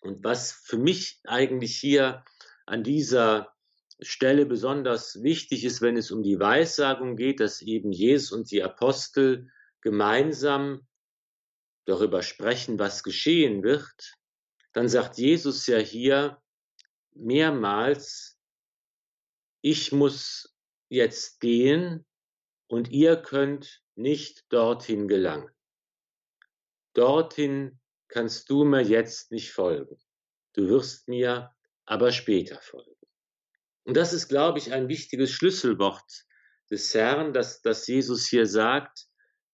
[0.00, 2.24] Und was für mich eigentlich hier
[2.66, 3.54] an dieser
[4.00, 8.62] Stelle besonders wichtig ist, wenn es um die Weissagung geht, dass eben Jesus und die
[8.62, 9.48] Apostel
[9.80, 10.86] gemeinsam
[11.84, 14.14] darüber sprechen, was geschehen wird,
[14.72, 16.40] dann sagt Jesus ja hier
[17.14, 18.38] mehrmals,
[19.62, 20.57] ich muss
[20.88, 22.06] jetzt gehen
[22.66, 25.50] und ihr könnt nicht dorthin gelangen.
[26.94, 29.98] Dorthin kannst du mir jetzt nicht folgen.
[30.54, 32.96] Du wirst mir aber später folgen.
[33.84, 36.26] Und das ist, glaube ich, ein wichtiges Schlüsselwort
[36.70, 39.06] des Herrn, dass, dass Jesus hier sagt,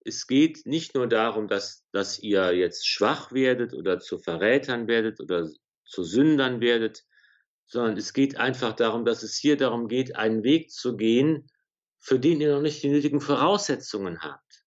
[0.04, 5.20] es geht nicht nur darum, dass, dass ihr jetzt schwach werdet oder zu Verrätern werdet
[5.20, 5.48] oder
[5.84, 7.04] zu Sündern werdet,
[7.66, 11.50] sondern es geht einfach darum, dass es hier darum geht, einen Weg zu gehen,
[11.98, 14.64] für den ihr noch nicht die nötigen Voraussetzungen habt.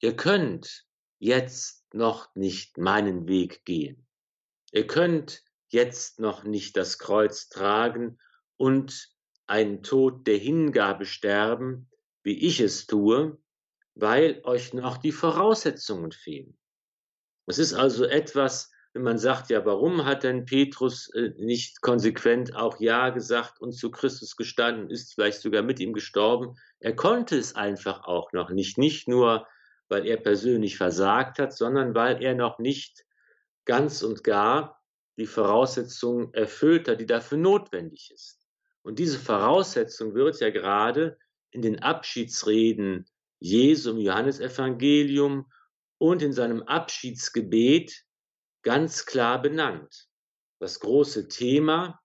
[0.00, 0.86] Ihr könnt
[1.18, 4.06] jetzt noch nicht meinen Weg gehen.
[4.72, 8.18] Ihr könnt jetzt noch nicht das Kreuz tragen
[8.56, 9.08] und
[9.46, 11.90] einen Tod der Hingabe sterben,
[12.22, 13.38] wie ich es tue,
[13.94, 16.56] weil euch noch die Voraussetzungen fehlen.
[17.46, 22.80] Es ist also etwas, man sagt, ja, warum hat denn Petrus äh, nicht konsequent auch
[22.80, 26.56] Ja gesagt und zu Christus gestanden, ist vielleicht sogar mit ihm gestorben?
[26.80, 28.78] Er konnte es einfach auch noch nicht.
[28.78, 29.46] Nicht nur,
[29.88, 33.04] weil er persönlich versagt hat, sondern weil er noch nicht
[33.64, 34.82] ganz und gar
[35.16, 38.48] die Voraussetzung erfüllt hat, die dafür notwendig ist.
[38.82, 41.18] Und diese Voraussetzung wird ja gerade
[41.50, 43.06] in den Abschiedsreden
[43.38, 45.46] Jesu im Johannesevangelium
[45.98, 48.04] und in seinem Abschiedsgebet
[48.62, 50.08] ganz klar benannt.
[50.58, 52.00] Das große Thema,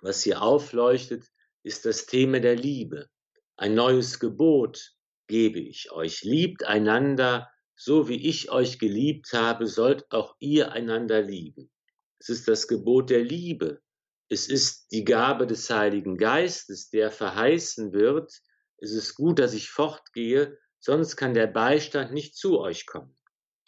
[0.00, 1.26] was hier aufleuchtet,
[1.62, 3.08] ist das Thema der Liebe.
[3.56, 4.92] Ein neues Gebot
[5.26, 6.22] gebe ich euch.
[6.22, 11.70] Liebt einander, so wie ich euch geliebt habe, sollt auch ihr einander lieben.
[12.18, 13.80] Es ist das Gebot der Liebe.
[14.28, 18.32] Es ist die Gabe des Heiligen Geistes, der verheißen wird.
[18.78, 23.16] Es ist gut, dass ich fortgehe, sonst kann der Beistand nicht zu euch kommen.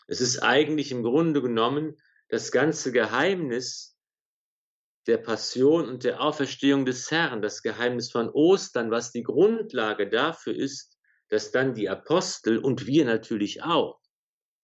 [0.06, 1.96] Es ist eigentlich im Grunde genommen
[2.32, 3.94] das ganze Geheimnis
[5.06, 10.56] der Passion und der Auferstehung des Herrn, das Geheimnis von Ostern, was die Grundlage dafür
[10.56, 14.00] ist, dass dann die Apostel und wir natürlich auch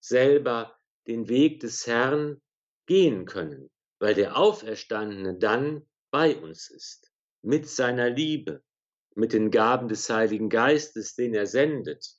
[0.01, 2.41] selber den Weg des Herrn
[2.87, 8.63] gehen können, weil der Auferstandene dann bei uns ist, mit seiner Liebe,
[9.15, 12.15] mit den Gaben des Heiligen Geistes, den er sendet,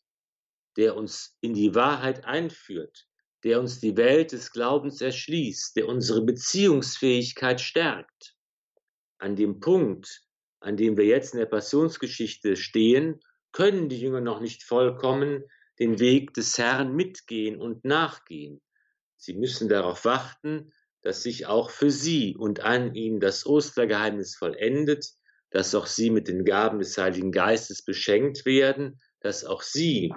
[0.78, 3.09] der uns in die Wahrheit einführt,
[3.44, 8.36] der uns die Welt des Glaubens erschließt, der unsere Beziehungsfähigkeit stärkt.
[9.18, 10.24] An dem Punkt,
[10.60, 13.20] an dem wir jetzt in der Passionsgeschichte stehen,
[13.52, 15.44] können die Jünger noch nicht vollkommen
[15.80, 18.62] den Weg des Herrn mitgehen und nachgehen.
[19.18, 20.72] Sie müssen darauf warten,
[21.02, 25.06] dass sich auch für sie und an ihnen das Ostergeheimnis vollendet,
[25.50, 30.14] dass auch sie mit den Gaben des Heiligen Geistes beschenkt werden, dass auch sie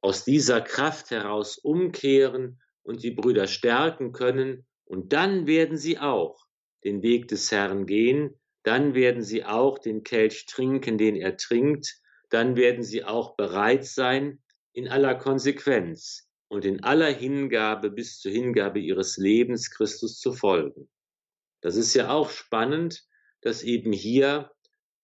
[0.00, 6.36] aus dieser Kraft heraus umkehren und die Brüder stärken können, und dann werden sie auch
[6.82, 12.00] den Weg des Herrn gehen, dann werden sie auch den Kelch trinken, den er trinkt,
[12.28, 18.32] dann werden sie auch bereit sein, in aller Konsequenz und in aller Hingabe bis zur
[18.32, 20.88] Hingabe ihres Lebens Christus zu folgen.
[21.60, 23.04] Das ist ja auch spannend,
[23.42, 24.50] dass eben hier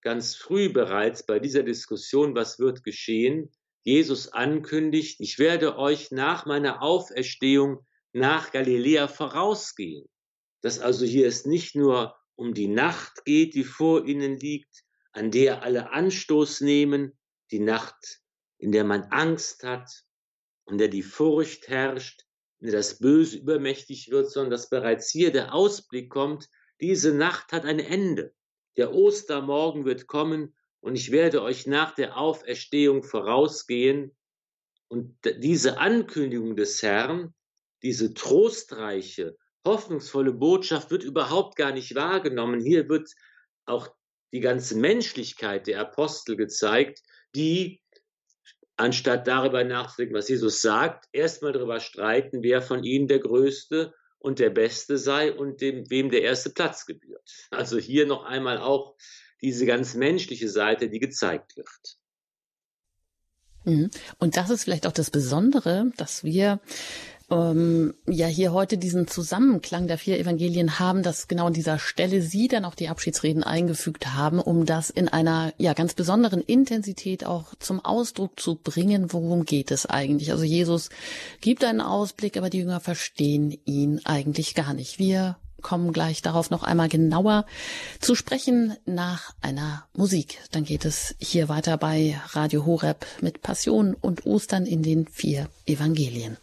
[0.01, 3.53] ganz früh bereits bei dieser Diskussion, was wird geschehen,
[3.87, 10.09] Jesus ankündigt, ich werde euch nach meiner Auferstehung nach Galiläa vorausgehen.
[10.61, 15.31] Dass also hier es nicht nur um die Nacht geht, die vor ihnen liegt, an
[15.31, 17.17] der alle Anstoß nehmen,
[17.53, 18.23] die Nacht,
[18.59, 19.89] in der man Angst hat,
[20.69, 22.27] in der die Furcht herrscht,
[22.59, 26.49] in der das Böse übermächtig wird, sondern dass bereits hier der Ausblick kommt,
[26.81, 28.35] diese Nacht hat ein Ende.
[28.77, 30.56] Der Ostermorgen wird kommen
[30.87, 34.17] und ich werde euch nach der Auferstehung vorausgehen.
[34.87, 37.35] Und diese Ankündigung des Herrn,
[37.83, 42.61] diese trostreiche, hoffnungsvolle Botschaft wird überhaupt gar nicht wahrgenommen.
[42.61, 43.11] Hier wird
[43.65, 43.89] auch
[44.33, 47.03] die ganze Menschlichkeit der Apostel gezeigt,
[47.35, 47.83] die,
[48.77, 54.39] anstatt darüber nachzudenken, was Jesus sagt, erstmal darüber streiten, wer von ihnen der Größte und
[54.39, 57.29] der Beste sei und dem, wem der erste Platz gebührt.
[57.51, 58.95] Also hier noch einmal auch
[59.43, 61.99] diese ganz menschliche Seite, die gezeigt wird.
[63.65, 63.91] Mhm.
[64.19, 66.61] Und das ist vielleicht auch das Besondere, dass wir
[67.31, 72.23] ähm, ja hier heute diesen Zusammenklang der vier Evangelien haben, dass genau an dieser Stelle
[72.23, 77.27] Sie dann auch die Abschiedsreden eingefügt haben, um das in einer ja ganz besonderen Intensität
[77.27, 79.13] auch zum Ausdruck zu bringen.
[79.13, 80.31] Worum geht es eigentlich?
[80.31, 80.91] Also Jesus
[81.41, 85.01] gibt einen Ausblick, aber die Jünger verstehen ihn eigentlich gar nicht.
[85.01, 87.47] Wir kommen gleich darauf noch einmal genauer
[88.01, 90.39] zu sprechen nach einer Musik.
[90.53, 95.49] Dann geht es hier weiter bei Radio Horeb mit Passion und Ostern in den vier
[95.67, 96.37] Evangelien.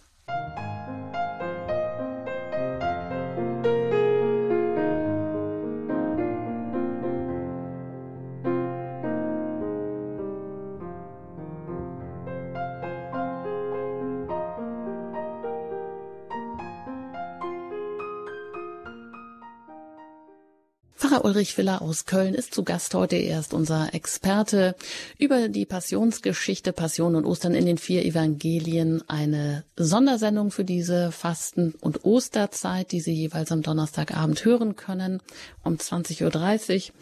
[21.23, 23.15] Ulrich Willer aus Köln ist zu Gast heute.
[23.15, 24.75] Er ist unser Experte
[25.17, 29.01] über die Passionsgeschichte, Passion und Ostern in den vier Evangelien.
[29.07, 35.21] Eine Sondersendung für diese Fasten- und Osterzeit, die Sie jeweils am Donnerstagabend hören können
[35.63, 36.93] um 20.30 Uhr.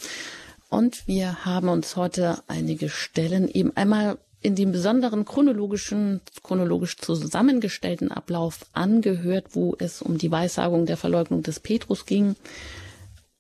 [0.69, 8.12] Und wir haben uns heute einige Stellen eben einmal in dem besonderen chronologischen, chronologisch zusammengestellten
[8.12, 12.36] Ablauf angehört, wo es um die Weissagung der Verleugnung des Petrus ging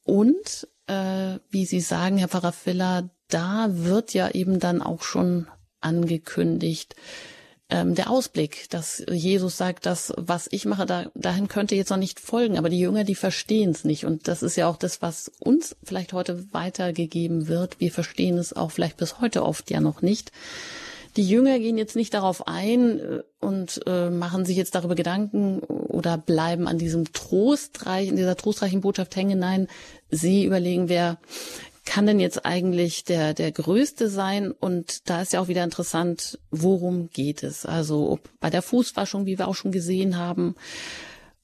[0.03, 5.47] und äh, wie Sie sagen, Herr Pfarrer Filler, da wird ja eben dann auch schon
[5.79, 6.95] angekündigt,
[7.71, 11.97] ähm, der Ausblick, dass Jesus sagt, das, was ich mache, da, dahin könnte jetzt noch
[11.97, 14.05] nicht folgen, aber die Jünger, die verstehen es nicht.
[14.05, 17.79] Und das ist ja auch das, was uns vielleicht heute weitergegeben wird.
[17.79, 20.33] Wir verstehen es auch vielleicht bis heute oft ja noch nicht.
[21.15, 25.59] Die Jünger gehen jetzt nicht darauf ein äh, und äh, machen sich jetzt darüber Gedanken
[26.01, 29.37] oder bleiben an diesem trostreichen, dieser trostreichen Botschaft hängen.
[29.37, 29.67] Nein,
[30.09, 31.19] sie überlegen, wer
[31.85, 34.51] kann denn jetzt eigentlich der, der Größte sein?
[34.51, 37.67] Und da ist ja auch wieder interessant, worum geht es?
[37.67, 40.55] Also bei der Fußwaschung, wie wir auch schon gesehen haben,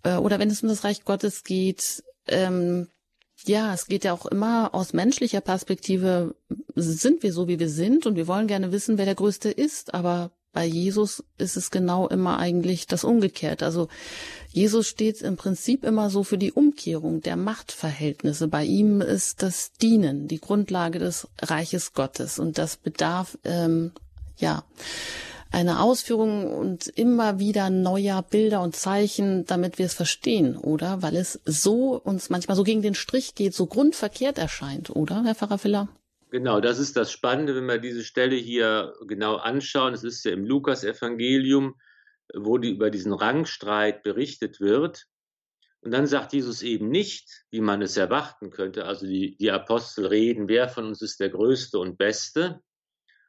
[0.01, 2.87] äh, oder wenn es um das Reich Gottes geht, ähm,
[3.45, 6.35] ja, es geht ja auch immer aus menschlicher Perspektive,
[6.75, 9.93] sind wir so, wie wir sind und wir wollen gerne wissen, wer der Größte ist,
[9.93, 13.63] aber bei Jesus ist es genau immer eigentlich das Umgekehrte.
[13.63, 13.89] Also
[14.51, 18.47] Jesus steht im Prinzip immer so für die Umkehrung der Machtverhältnisse.
[18.47, 23.91] Bei ihm ist das Dienen die Grundlage des Reiches Gottes und das bedarf ähm,
[24.39, 24.63] ja
[25.51, 31.03] eine Ausführung und immer wieder neuer Bilder und Zeichen, damit wir es verstehen, oder?
[31.03, 35.35] Weil es so uns manchmal so gegen den Strich geht, so grundverkehrt erscheint, oder, Herr
[35.35, 35.87] Pfarrer Filler?
[36.29, 39.93] Genau, das ist das Spannende, wenn wir diese Stelle hier genau anschauen.
[39.93, 41.79] Es ist ja im Lukas-Evangelium,
[42.33, 45.05] wo die, über diesen Rangstreit berichtet wird.
[45.79, 48.85] Und dann sagt Jesus eben nicht, wie man es erwarten könnte.
[48.85, 52.61] Also die, die Apostel reden, wer von uns ist der Größte und Beste.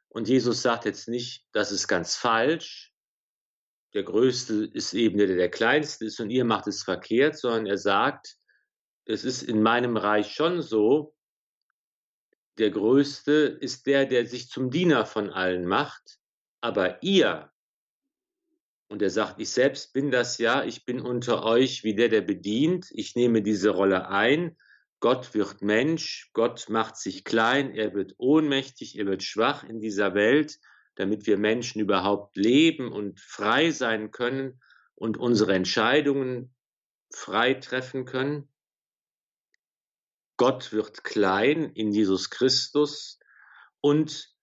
[0.09, 2.91] Und Jesus sagt jetzt nicht, das ist ganz falsch.
[3.93, 7.65] Der Größte ist eben der, der der Kleinste ist und ihr macht es verkehrt, sondern
[7.65, 8.35] er sagt,
[9.05, 11.15] es ist in meinem Reich schon so,
[12.59, 16.19] der Größte ist der, der sich zum Diener von allen macht,
[16.61, 17.51] aber ihr,
[18.89, 22.21] und er sagt, ich selbst bin das ja, ich bin unter euch wie der, der
[22.21, 24.57] bedient, ich nehme diese Rolle ein,
[24.99, 30.13] Gott wird Mensch, Gott macht sich klein, er wird ohnmächtig, er wird schwach in dieser
[30.13, 30.59] Welt,
[30.95, 34.59] damit wir Menschen überhaupt leben und frei sein können
[34.95, 36.53] und unsere Entscheidungen
[37.09, 38.48] frei treffen können.
[40.39, 43.19] Gott wird klein in Jesus Christus.
[43.81, 44.33] Und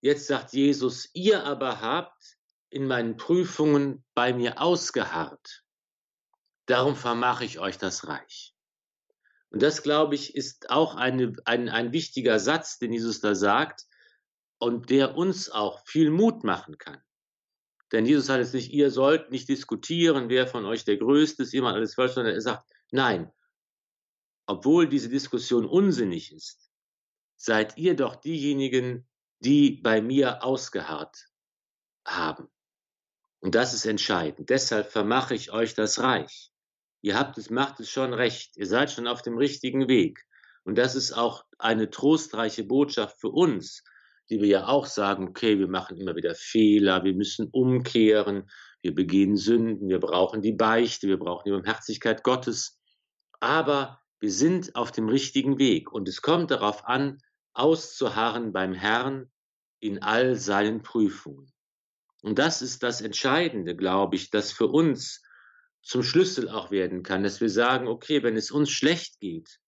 [0.00, 2.36] jetzt sagt Jesus, ihr aber habt
[2.70, 5.62] in meinen Prüfungen bei mir ausgeharrt.
[6.66, 8.52] Darum vermache ich euch das Reich.
[9.50, 13.84] Und das, glaube ich, ist auch eine, ein, ein wichtiger Satz, den Jesus da sagt
[14.58, 17.00] und der uns auch viel Mut machen kann.
[17.92, 21.52] Denn Jesus hat es nicht, ihr sollt nicht diskutieren, wer von euch der Größte ist,
[21.52, 23.32] jemand alles sondern er sagt, nein,
[24.48, 26.70] obwohl diese Diskussion unsinnig ist,
[27.36, 29.06] seid ihr doch diejenigen,
[29.40, 31.26] die bei mir ausgeharrt
[32.06, 32.48] haben.
[33.40, 34.48] Und das ist entscheidend.
[34.48, 36.50] Deshalb vermache ich euch das Reich.
[37.02, 38.56] Ihr habt es, macht es schon recht.
[38.56, 40.24] Ihr seid schon auf dem richtigen Weg.
[40.64, 43.84] Und das ist auch eine trostreiche Botschaft für uns,
[44.30, 48.94] die wir ja auch sagen, okay, wir machen immer wieder Fehler, wir müssen umkehren, wir
[48.94, 52.80] begehen Sünden, wir brauchen die Beichte, wir brauchen die Barmherzigkeit Gottes.
[53.40, 57.18] Aber wir sind auf dem richtigen Weg und es kommt darauf an,
[57.52, 59.30] auszuharren beim Herrn
[59.80, 61.52] in all seinen Prüfungen.
[62.22, 65.22] Und das ist das Entscheidende, glaube ich, das für uns
[65.82, 69.60] zum Schlüssel auch werden kann, dass wir sagen, okay, wenn es uns schlecht geht,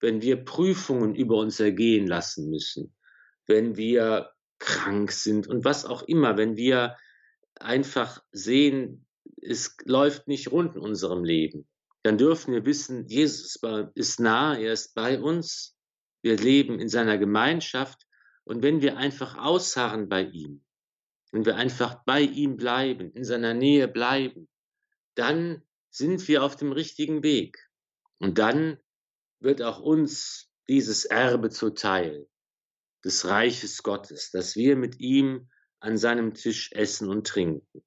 [0.00, 2.94] wenn wir Prüfungen über uns ergehen lassen müssen,
[3.46, 6.96] wenn wir krank sind und was auch immer, wenn wir
[7.54, 9.06] einfach sehen,
[9.40, 11.68] es läuft nicht rund in unserem Leben,
[12.04, 13.58] dann dürfen wir wissen, Jesus
[13.94, 15.74] ist nah, er ist bei uns,
[16.22, 18.06] wir leben in seiner Gemeinschaft.
[18.44, 20.62] Und wenn wir einfach ausharren bei ihm,
[21.32, 24.50] wenn wir einfach bei ihm bleiben, in seiner Nähe bleiben,
[25.14, 27.56] dann sind wir auf dem richtigen Weg.
[28.18, 28.78] Und dann
[29.40, 32.28] wird auch uns dieses Erbe zuteil
[33.02, 35.48] des Reiches Gottes, dass wir mit ihm
[35.80, 37.82] an seinem Tisch essen und trinken.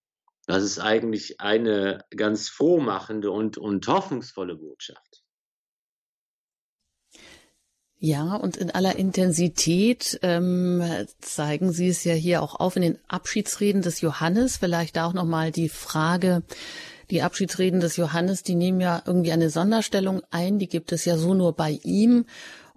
[0.47, 5.23] Das ist eigentlich eine ganz frohmachende und, und hoffnungsvolle Botschaft.
[7.99, 10.83] Ja, und in aller Intensität ähm,
[11.19, 14.57] zeigen Sie es ja hier auch auf in den Abschiedsreden des Johannes.
[14.57, 16.43] Vielleicht auch nochmal die Frage,
[17.09, 21.17] die Abschiedsreden des Johannes, die nehmen ja irgendwie eine Sonderstellung ein, die gibt es ja
[21.17, 22.25] so nur bei ihm.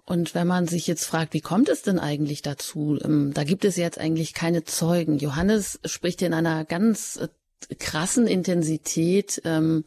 [0.03, 2.97] Und wenn man sich jetzt fragt, wie kommt es denn eigentlich dazu?
[3.01, 5.19] Ähm, da gibt es jetzt eigentlich keine Zeugen.
[5.19, 7.27] Johannes spricht in einer ganz äh,
[7.79, 9.85] krassen Intensität ähm,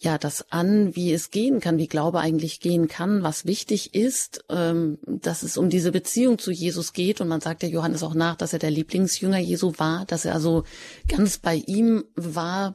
[0.00, 4.44] ja das an, wie es gehen kann, wie Glaube eigentlich gehen kann, was wichtig ist,
[4.48, 7.20] ähm, dass es um diese Beziehung zu Jesus geht.
[7.20, 10.34] Und man sagt ja Johannes auch nach, dass er der Lieblingsjünger Jesu war, dass er
[10.34, 10.64] also
[11.08, 12.74] ganz bei ihm war,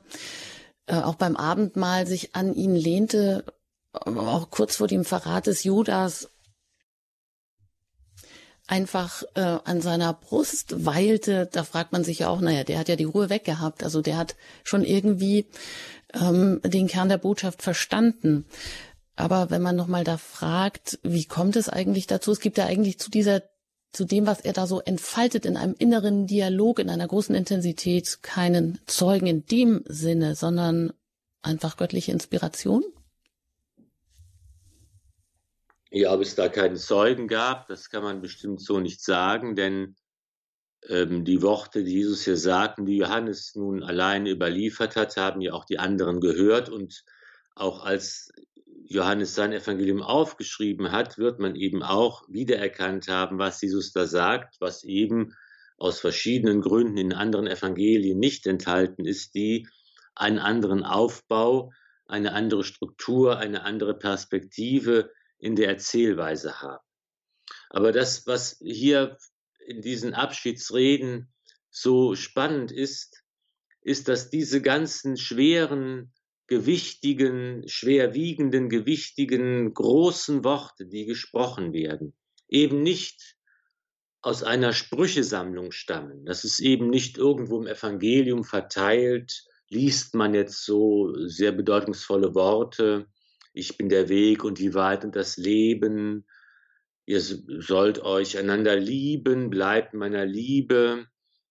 [0.88, 3.44] äh, auch beim Abendmahl sich an ihn lehnte,
[3.92, 6.30] auch kurz vor dem Verrat des Judas
[8.68, 12.90] einfach äh, an seiner Brust weilte, da fragt man sich ja auch, naja, der hat
[12.90, 13.84] ja die Ruhe weggehabt.
[13.84, 15.48] Also der hat schon irgendwie
[16.14, 18.46] ähm, den Kern der Botschaft verstanden.
[19.16, 22.32] Aber wenn man nochmal da fragt, wie kommt es eigentlich dazu?
[22.32, 23.42] Es gibt ja eigentlich zu dieser,
[23.94, 28.20] zu dem, was er da so entfaltet in einem inneren Dialog, in einer großen Intensität,
[28.22, 30.94] keinen Zeugen in dem Sinne, sondern
[31.42, 32.84] einfach göttliche Inspiration?
[35.90, 39.96] Ja, ob es da keinen Zeugen gab, das kann man bestimmt so nicht sagen, denn
[40.90, 45.54] ähm, die Worte, die Jesus hier sagten, die Johannes nun alleine überliefert hat, haben ja
[45.54, 46.70] auch die anderen gehört.
[46.70, 47.04] Und
[47.56, 48.32] auch als
[48.86, 54.56] Johannes sein Evangelium aufgeschrieben hat, wird man eben auch wiedererkannt haben, was Jesus da sagt,
[54.60, 55.34] was eben
[55.78, 59.68] aus verschiedenen Gründen in anderen Evangelien nicht enthalten ist, die
[60.16, 61.72] einen anderen Aufbau,
[62.08, 66.84] eine andere Struktur, eine andere Perspektive in der Erzählweise haben.
[67.70, 69.18] Aber das, was hier
[69.66, 71.34] in diesen Abschiedsreden
[71.70, 73.24] so spannend ist,
[73.82, 76.14] ist, dass diese ganzen schweren,
[76.48, 82.14] gewichtigen, schwerwiegenden, gewichtigen, großen Worte, die gesprochen werden,
[82.48, 83.38] eben nicht
[84.22, 86.26] aus einer Sprüchesammlung stammen.
[86.26, 93.08] Das ist eben nicht irgendwo im Evangelium verteilt, liest man jetzt so sehr bedeutungsvolle Worte,
[93.58, 96.26] ich bin der Weg und die Wahrheit und das Leben.
[97.06, 101.08] Ihr sollt euch einander lieben, bleibt meiner Liebe.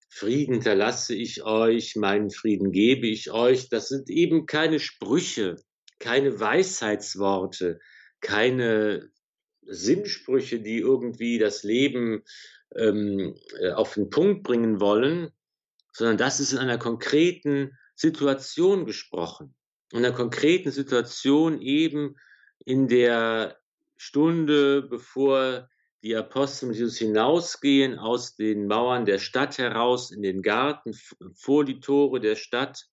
[0.08, 3.68] Frieden hinterlasse ich euch, meinen Frieden gebe ich euch.
[3.68, 5.56] Das sind eben keine Sprüche,
[5.98, 7.80] keine Weisheitsworte,
[8.20, 9.10] keine
[9.62, 12.22] Sinnsprüche, die irgendwie das Leben
[12.76, 15.30] ähm, äh, auf den Punkt bringen wollen,
[15.92, 19.56] sondern das ist in einer konkreten Situation gesprochen
[19.92, 22.16] in einer konkreten Situation eben
[22.64, 23.58] in der
[23.96, 25.68] Stunde, bevor
[26.02, 30.92] die Apostel mit Jesus hinausgehen aus den Mauern der Stadt heraus in den Garten
[31.34, 32.86] vor die Tore der Stadt,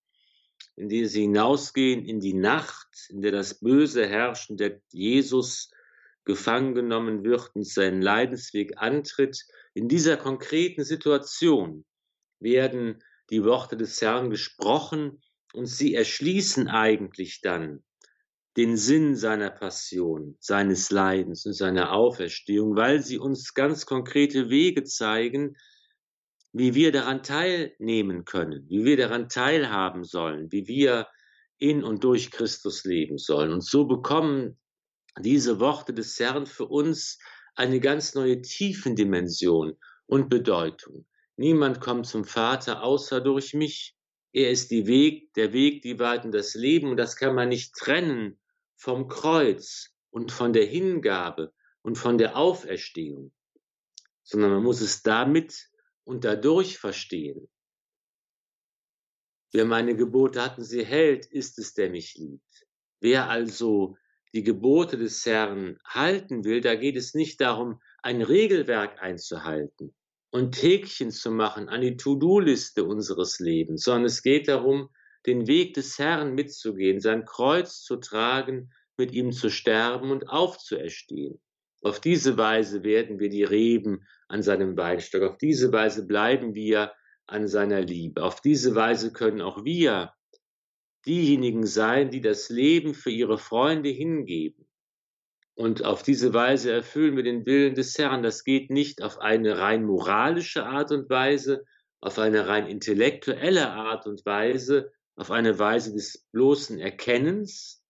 [0.76, 5.70] in die sie hinausgehen in die Nacht, in der das Böse herrscht und der Jesus
[6.24, 9.44] gefangen genommen wird und seinen Leidensweg antritt.
[9.74, 11.84] In dieser konkreten Situation
[12.40, 15.20] werden die Worte des Herrn gesprochen
[15.54, 17.84] und sie erschließen eigentlich dann
[18.56, 24.84] den Sinn seiner Passion, seines Leidens und seiner Auferstehung, weil sie uns ganz konkrete Wege
[24.84, 25.56] zeigen,
[26.52, 31.08] wie wir daran teilnehmen können, wie wir daran teilhaben sollen, wie wir
[31.58, 33.52] in und durch Christus leben sollen.
[33.52, 34.58] Und so bekommen
[35.18, 37.18] diese Worte des Herrn für uns
[37.56, 39.76] eine ganz neue Tiefendimension
[40.06, 41.06] und Bedeutung.
[41.36, 43.93] Niemand kommt zum Vater außer durch mich.
[44.34, 46.90] Er ist die Weg, der Weg, die Wahrheit und das Leben.
[46.90, 48.40] Und das kann man nicht trennen
[48.74, 53.32] vom Kreuz und von der Hingabe und von der Auferstehung,
[54.24, 55.70] sondern man muss es damit
[56.02, 57.48] und dadurch verstehen.
[59.52, 62.66] Wer meine Gebote hat und sie hält, ist es, der mich liebt.
[62.98, 63.96] Wer also
[64.32, 69.94] die Gebote des Herrn halten will, da geht es nicht darum, ein Regelwerk einzuhalten,
[70.34, 74.90] und Häkchen zu machen an die To-Do-Liste unseres Lebens, sondern es geht darum,
[75.26, 81.40] den Weg des Herrn mitzugehen, sein Kreuz zu tragen, mit ihm zu sterben und aufzuerstehen.
[81.82, 85.22] Auf diese Weise werden wir die Reben an seinem Weinstock.
[85.22, 86.92] Auf diese Weise bleiben wir
[87.28, 88.24] an seiner Liebe.
[88.24, 90.14] Auf diese Weise können auch wir
[91.06, 94.63] diejenigen sein, die das Leben für ihre Freunde hingeben.
[95.54, 98.22] Und auf diese Weise erfüllen wir den Willen des Herrn.
[98.22, 101.64] Das geht nicht auf eine rein moralische Art und Weise,
[102.00, 107.84] auf eine rein intellektuelle Art und Weise, auf eine Weise des bloßen Erkennens,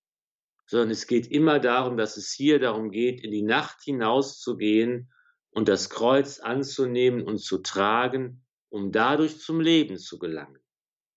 [0.67, 5.11] sondern es geht immer darum, dass es hier darum geht, in die Nacht hinauszugehen
[5.51, 10.64] und das Kreuz anzunehmen und zu tragen, um dadurch zum Leben zu gelangen.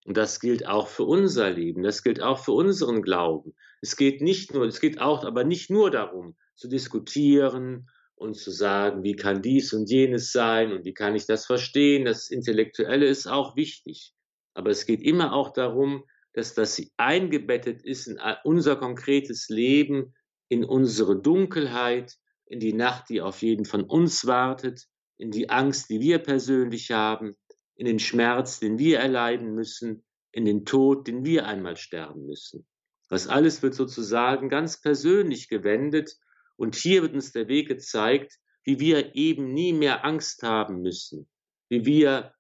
[0.08, 3.54] Und das gilt auch für unser Leben, das gilt auch für unseren Glauben.
[3.82, 8.50] Es geht nicht nur, es geht auch, aber nicht nur darum, zu diskutieren und zu
[8.50, 12.06] sagen, wie kann dies und jenes sein und wie kann ich das verstehen.
[12.06, 14.14] Das Intellektuelle ist auch wichtig.
[14.54, 20.14] Aber es geht immer auch darum, dass das eingebettet ist in unser konkretes Leben,
[20.48, 24.88] in unsere Dunkelheit, in die Nacht, die auf jeden von uns wartet,
[25.18, 27.36] in die Angst, die wir persönlich haben,
[27.78, 32.68] in den Schmerz, den wir erleiden müssen, in den Tod, den wir einmal sterben müssen.
[33.10, 36.18] Das alles wird sozusagen ganz persönlich gewendet
[36.58, 41.30] und hier wird uns der Weg gezeigt, wie wir eben nie mehr Angst haben müssen,
[41.70, 42.34] wie wir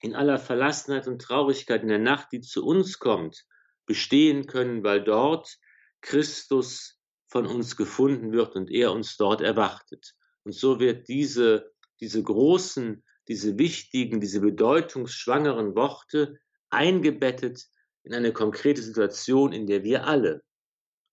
[0.00, 3.44] in aller Verlassenheit und Traurigkeit in der Nacht, die zu uns kommt,
[3.84, 5.58] bestehen können, weil dort
[6.00, 10.14] Christus von uns gefunden wird und er uns dort erwartet.
[10.44, 11.70] Und so wird diese
[12.00, 16.38] diese großen, diese wichtigen, diese bedeutungsschwangeren Worte
[16.70, 17.66] eingebettet
[18.02, 20.42] in eine konkrete Situation, in der wir alle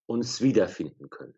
[0.06, 1.36] uns wiederfinden können.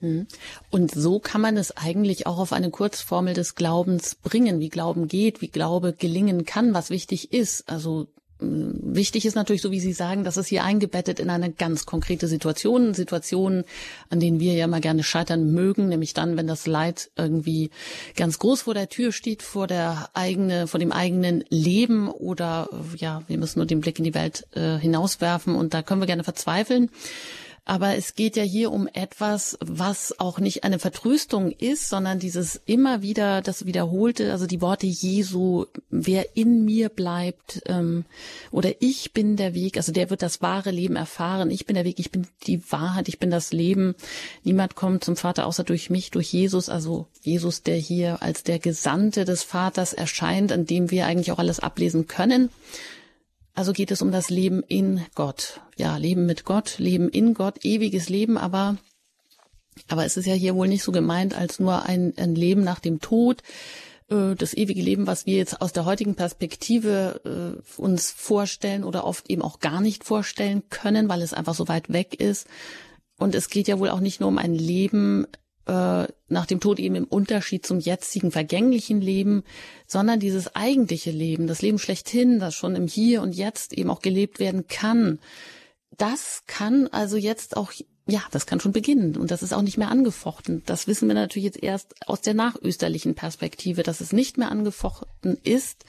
[0.00, 0.26] Hm.
[0.70, 5.08] Und so kann man es eigentlich auch auf eine Kurzformel des Glaubens bringen, wie Glauben
[5.08, 7.68] geht, wie Glaube gelingen kann, was wichtig ist.
[7.68, 8.06] Also
[8.40, 12.28] wichtig ist natürlich, so wie Sie sagen, dass es hier eingebettet in eine ganz konkrete
[12.28, 13.64] Situation, Situationen,
[14.10, 17.70] an denen wir ja mal gerne scheitern mögen, nämlich dann, wenn das Leid irgendwie
[18.16, 23.22] ganz groß vor der Tür steht, vor der eigene, vor dem eigenen Leben oder ja,
[23.26, 26.24] wir müssen nur den Blick in die Welt äh, hinauswerfen und da können wir gerne
[26.24, 26.90] verzweifeln.
[27.68, 32.58] Aber es geht ja hier um etwas, was auch nicht eine Vertröstung ist, sondern dieses
[32.64, 38.06] immer wieder, das Wiederholte, also die Worte Jesu, wer in mir bleibt, ähm,
[38.50, 41.50] oder ich bin der Weg, also der wird das wahre Leben erfahren.
[41.50, 43.94] Ich bin der Weg, ich bin die Wahrheit, ich bin das Leben.
[44.44, 48.60] Niemand kommt zum Vater außer durch mich, durch Jesus, also Jesus, der hier als der
[48.60, 52.48] Gesandte des Vaters erscheint, an dem wir eigentlich auch alles ablesen können.
[53.58, 55.60] Also geht es um das Leben in Gott.
[55.76, 58.76] Ja, Leben mit Gott, Leben in Gott, ewiges Leben, aber,
[59.88, 62.78] aber es ist ja hier wohl nicht so gemeint als nur ein, ein Leben nach
[62.78, 63.42] dem Tod,
[64.10, 69.04] äh, das ewige Leben, was wir jetzt aus der heutigen Perspektive äh, uns vorstellen oder
[69.04, 72.46] oft eben auch gar nicht vorstellen können, weil es einfach so weit weg ist.
[73.18, 75.26] Und es geht ja wohl auch nicht nur um ein Leben
[75.68, 79.44] äh, nach dem Tod eben im Unterschied zum jetzigen vergänglichen Leben,
[79.86, 84.00] sondern dieses eigentliche Leben, das Leben schlechthin, das schon im Hier und Jetzt eben auch
[84.00, 85.18] gelebt werden kann,
[85.96, 87.72] das kann also jetzt auch,
[88.06, 90.62] ja, das kann schon beginnen und das ist auch nicht mehr angefochten.
[90.64, 95.38] Das wissen wir natürlich jetzt erst aus der nachösterlichen Perspektive, dass es nicht mehr angefochten
[95.42, 95.84] ist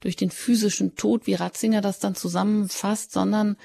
[0.00, 3.56] durch den physischen Tod, wie Ratzinger das dann zusammenfasst, sondern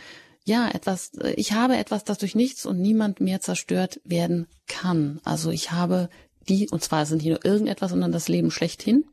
[0.46, 5.22] ja, etwas, ich habe etwas, das durch nichts und niemand mehr zerstört werden kann.
[5.24, 6.10] Also ich habe
[6.50, 9.06] die, und zwar sind hier nur irgendetwas, sondern das Leben schlechthin.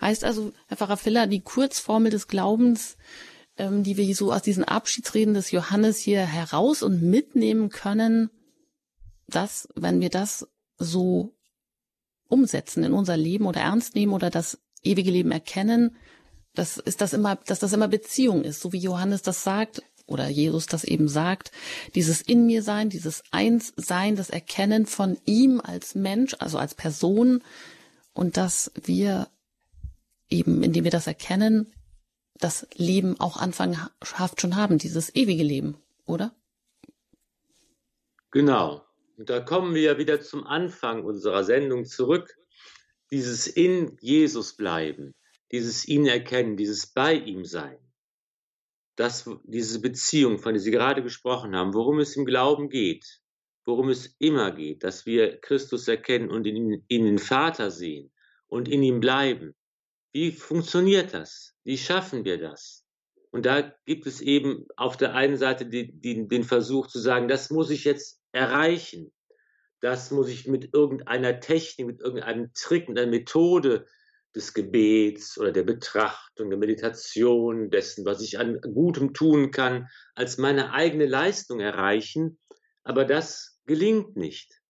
[0.00, 2.96] Heißt also, Herr Pfarrer Filler, die Kurzformel des Glaubens,
[3.58, 8.30] ähm, die wir so aus diesen Abschiedsreden des Johannes hier heraus und mitnehmen können,
[9.28, 10.48] dass, wenn wir das
[10.78, 11.34] so
[12.28, 15.96] umsetzen in unser Leben oder ernst nehmen oder das ewige Leben erkennen,
[16.54, 20.28] das ist das immer, dass das immer Beziehung ist, so wie Johannes das sagt, oder
[20.28, 21.50] Jesus das eben sagt,
[21.94, 26.74] dieses in mir sein, dieses eins sein, das Erkennen von ihm als Mensch, also als
[26.74, 27.42] Person
[28.12, 29.28] und dass wir
[30.28, 31.72] eben, indem wir das erkennen,
[32.38, 35.76] das Leben auch anfanghaft schon haben, dieses ewige Leben,
[36.06, 36.34] oder?
[38.30, 38.84] Genau.
[39.16, 42.36] Und da kommen wir ja wieder zum Anfang unserer Sendung zurück.
[43.12, 45.14] Dieses in Jesus bleiben,
[45.52, 47.78] dieses ihn erkennen, dieses bei ihm sein
[48.96, 53.20] dass diese Beziehung, von der Sie gerade gesprochen haben, worum es im Glauben geht,
[53.64, 58.12] worum es immer geht, dass wir Christus erkennen und in, in den Vater sehen
[58.46, 59.54] und in ihm bleiben.
[60.12, 61.56] Wie funktioniert das?
[61.64, 62.84] Wie schaffen wir das?
[63.30, 67.26] Und da gibt es eben auf der einen Seite die, die, den Versuch zu sagen,
[67.26, 69.12] das muss ich jetzt erreichen.
[69.80, 73.86] Das muss ich mit irgendeiner Technik, mit irgendeinem Trick, mit einer Methode
[74.34, 80.38] des Gebets oder der Betrachtung, der Meditation, dessen, was ich an Gutem tun kann, als
[80.38, 82.38] meine eigene Leistung erreichen.
[82.82, 84.60] Aber das gelingt nicht,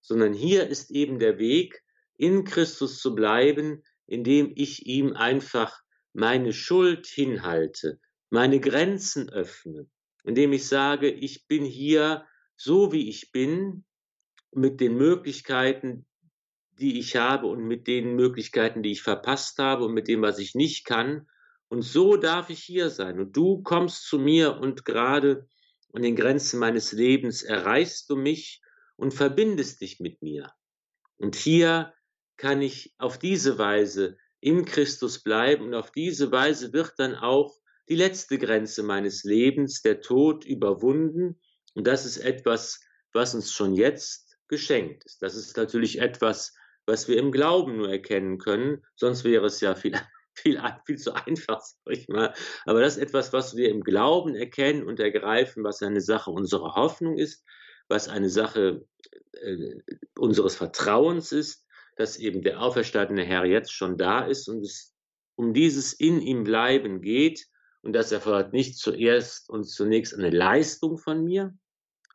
[0.00, 1.82] sondern hier ist eben der Weg,
[2.18, 5.80] in Christus zu bleiben, indem ich ihm einfach
[6.12, 8.00] meine Schuld hinhalte,
[8.30, 9.86] meine Grenzen öffne,
[10.24, 12.24] indem ich sage, ich bin hier
[12.56, 13.84] so, wie ich bin,
[14.52, 16.06] mit den Möglichkeiten,
[16.78, 20.38] die ich habe und mit den Möglichkeiten, die ich verpasst habe und mit dem, was
[20.38, 21.28] ich nicht kann.
[21.68, 23.18] Und so darf ich hier sein.
[23.18, 25.48] Und du kommst zu mir und gerade
[25.92, 28.60] an den Grenzen meines Lebens erreichst du mich
[28.96, 30.52] und verbindest dich mit mir.
[31.16, 31.94] Und hier
[32.36, 37.56] kann ich auf diese Weise in Christus bleiben und auf diese Weise wird dann auch
[37.88, 41.40] die letzte Grenze meines Lebens, der Tod, überwunden.
[41.74, 42.80] Und das ist etwas,
[43.12, 45.22] was uns schon jetzt geschenkt ist.
[45.22, 46.54] Das ist natürlich etwas,
[46.86, 48.84] was wir im Glauben nur erkennen können.
[48.94, 49.94] Sonst wäre es ja viel,
[50.34, 52.32] viel, viel zu einfach, sag ich mal.
[52.64, 56.74] Aber das ist etwas, was wir im Glauben erkennen und ergreifen, was eine Sache unserer
[56.74, 57.44] Hoffnung ist,
[57.88, 58.86] was eine Sache
[59.32, 59.74] äh,
[60.16, 61.66] unseres Vertrauens ist,
[61.96, 64.94] dass eben der auferstandene Herr jetzt schon da ist und es
[65.34, 67.46] um dieses in ihm bleiben geht.
[67.82, 71.56] Und das erfordert nicht zuerst und zunächst eine Leistung von mir,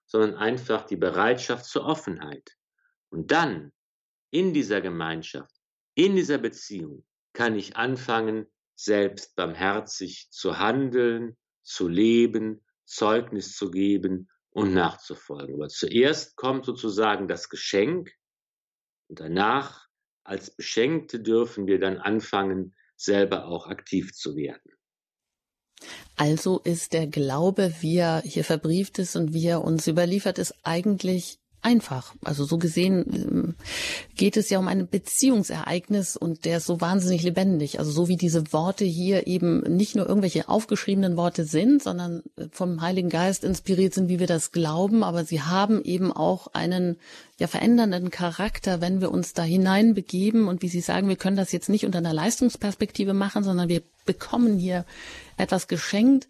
[0.05, 2.57] sondern einfach die Bereitschaft zur Offenheit.
[3.09, 3.71] Und dann
[4.31, 5.55] in dieser Gemeinschaft,
[5.93, 14.29] in dieser Beziehung kann ich anfangen, selbst barmherzig zu handeln, zu leben, Zeugnis zu geben
[14.49, 15.55] und nachzufolgen.
[15.55, 18.11] Aber zuerst kommt sozusagen das Geschenk
[19.07, 19.87] und danach
[20.23, 24.71] als Beschenkte dürfen wir dann anfangen, selber auch aktiv zu werden.
[26.15, 30.53] Also ist der Glaube, wie er hier verbrieft ist und wie er uns überliefert ist,
[30.63, 32.15] eigentlich einfach.
[32.23, 33.55] Also so gesehen ähm,
[34.15, 37.79] geht es ja um ein Beziehungsereignis und der ist so wahnsinnig lebendig.
[37.79, 42.47] Also so wie diese Worte hier eben nicht nur irgendwelche aufgeschriebenen Worte sind, sondern äh,
[42.51, 46.97] vom Heiligen Geist inspiriert sind, wie wir das glauben, aber sie haben eben auch einen
[47.39, 51.51] ja verändernden Charakter, wenn wir uns da hineinbegeben und wie Sie sagen, wir können das
[51.51, 54.85] jetzt nicht unter einer Leistungsperspektive machen, sondern wir bekommen hier
[55.37, 56.27] etwas geschenkt.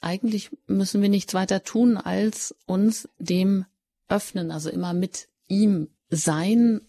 [0.00, 3.64] Eigentlich müssen wir nichts weiter tun, als uns dem
[4.08, 6.80] öffnen, also immer mit ihm sein,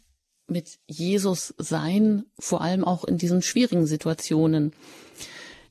[0.47, 4.73] mit Jesus sein, vor allem auch in diesen schwierigen Situationen.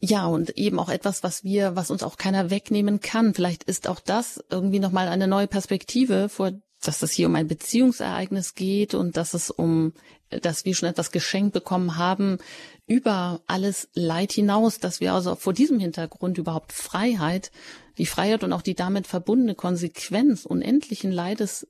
[0.01, 3.33] Ja, und eben auch etwas, was wir, was uns auch keiner wegnehmen kann.
[3.33, 7.49] Vielleicht ist auch das irgendwie nochmal eine neue Perspektive, vor, dass es hier um ein
[7.49, 9.95] Beziehungsereignis geht und dass es um,
[10.29, 12.39] dass wir schon etwas geschenkt bekommen haben
[12.87, 17.51] über alles Leid hinaus, dass wir also vor diesem Hintergrund überhaupt Freiheit
[17.99, 21.67] die Freiheit und auch die damit verbundene Konsequenz unendlichen Leides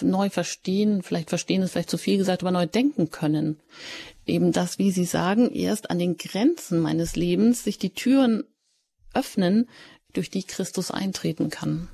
[0.00, 3.60] neu verstehen, vielleicht verstehen ist vielleicht zu viel gesagt, aber neu denken können.
[4.26, 8.44] Eben das, wie Sie sagen, erst an den Grenzen meines Lebens sich die Türen
[9.14, 9.68] öffnen,
[10.12, 11.88] durch die Christus eintreten kann.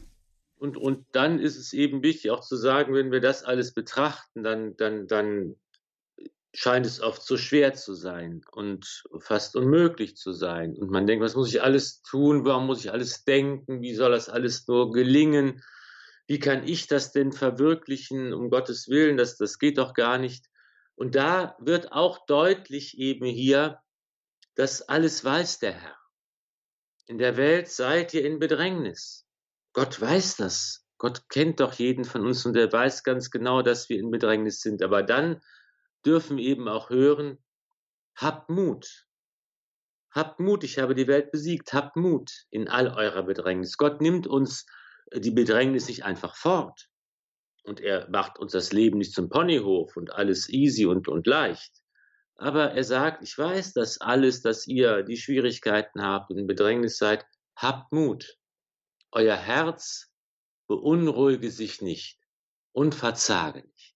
[0.57, 4.45] Und, und dann ist es eben wichtig auch zu sagen, wenn wir das alles betrachten,
[4.45, 5.57] dann, dann, dann
[6.55, 10.76] scheint es oft so schwer zu sein und fast unmöglich zu sein.
[10.76, 12.44] Und man denkt, was muss ich alles tun?
[12.44, 13.80] Warum muss ich alles denken?
[13.80, 15.62] Wie soll das alles nur gelingen?
[16.26, 18.34] Wie kann ich das denn verwirklichen?
[18.34, 20.46] Um Gottes Willen, das, das geht doch gar nicht.
[20.94, 23.80] Und da wird auch deutlich eben hier,
[24.55, 25.96] dass alles weiß der Herr.
[27.07, 29.26] In der Welt seid ihr in Bedrängnis.
[29.72, 30.86] Gott weiß das.
[30.98, 34.61] Gott kennt doch jeden von uns und er weiß ganz genau, dass wir in Bedrängnis
[34.61, 34.82] sind.
[34.82, 35.40] Aber dann
[36.05, 37.38] dürfen eben auch hören,
[38.14, 39.07] habt Mut.
[40.11, 41.72] Habt Mut, ich habe die Welt besiegt.
[41.72, 43.78] Habt Mut in all eurer Bedrängnis.
[43.78, 44.66] Gott nimmt uns
[45.11, 46.88] äh, die Bedrängnis nicht einfach fort.
[47.64, 51.82] Und er macht uns das Leben nicht zum Ponyhof und alles easy und, und leicht.
[52.36, 56.98] Aber er sagt, ich weiß, dass alles, dass ihr die Schwierigkeiten habt und in Bedrängnis
[56.98, 57.24] seid,
[57.55, 58.36] habt Mut.
[59.12, 60.11] Euer Herz
[60.66, 62.18] beunruhige sich nicht
[62.72, 63.91] und verzage nicht.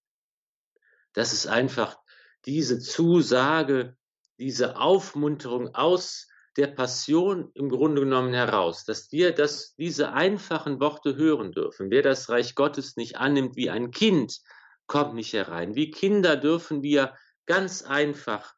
[1.17, 1.99] Das ist einfach
[2.45, 3.97] diese Zusage,
[4.39, 11.17] diese Aufmunterung aus der Passion im Grunde genommen heraus, dass wir das, diese einfachen Worte
[11.17, 11.91] hören dürfen.
[11.91, 14.41] Wer das Reich Gottes nicht annimmt wie ein Kind,
[14.87, 15.75] kommt nicht herein.
[15.75, 17.15] Wie Kinder dürfen wir
[17.47, 18.55] ganz einfach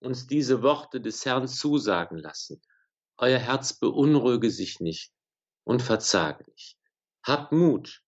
[0.00, 2.62] uns diese Worte des Herrn zusagen lassen.
[3.18, 5.12] Euer Herz beunruhige sich nicht
[5.64, 6.78] und verzage nicht.
[7.22, 8.02] Habt Mut,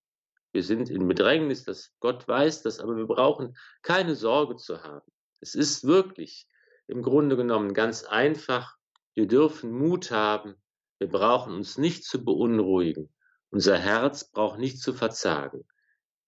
[0.53, 5.09] wir sind in Bedrängnis, dass Gott weiß das, aber wir brauchen keine Sorge zu haben.
[5.39, 6.47] Es ist wirklich
[6.87, 8.75] im Grunde genommen ganz einfach.
[9.13, 10.55] Wir dürfen Mut haben.
[10.99, 13.13] Wir brauchen uns nicht zu beunruhigen.
[13.49, 15.65] Unser Herz braucht nicht zu verzagen.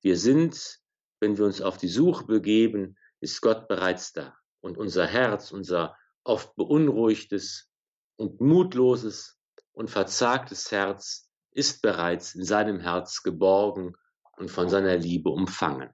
[0.01, 0.79] Wir sind,
[1.19, 4.35] wenn wir uns auf die Suche begeben, ist Gott bereits da.
[4.61, 7.69] Und unser Herz, unser oft beunruhigtes
[8.15, 9.37] und mutloses
[9.73, 13.95] und verzagtes Herz ist bereits in seinem Herz geborgen
[14.37, 15.89] und von seiner Liebe umfangen.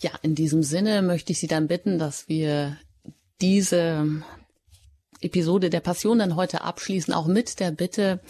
[0.00, 2.78] Ja, in diesem Sinne möchte ich Sie dann bitten, dass wir
[3.40, 4.22] diese
[5.20, 8.20] Episode der Passion dann heute abschließen, auch mit der Bitte,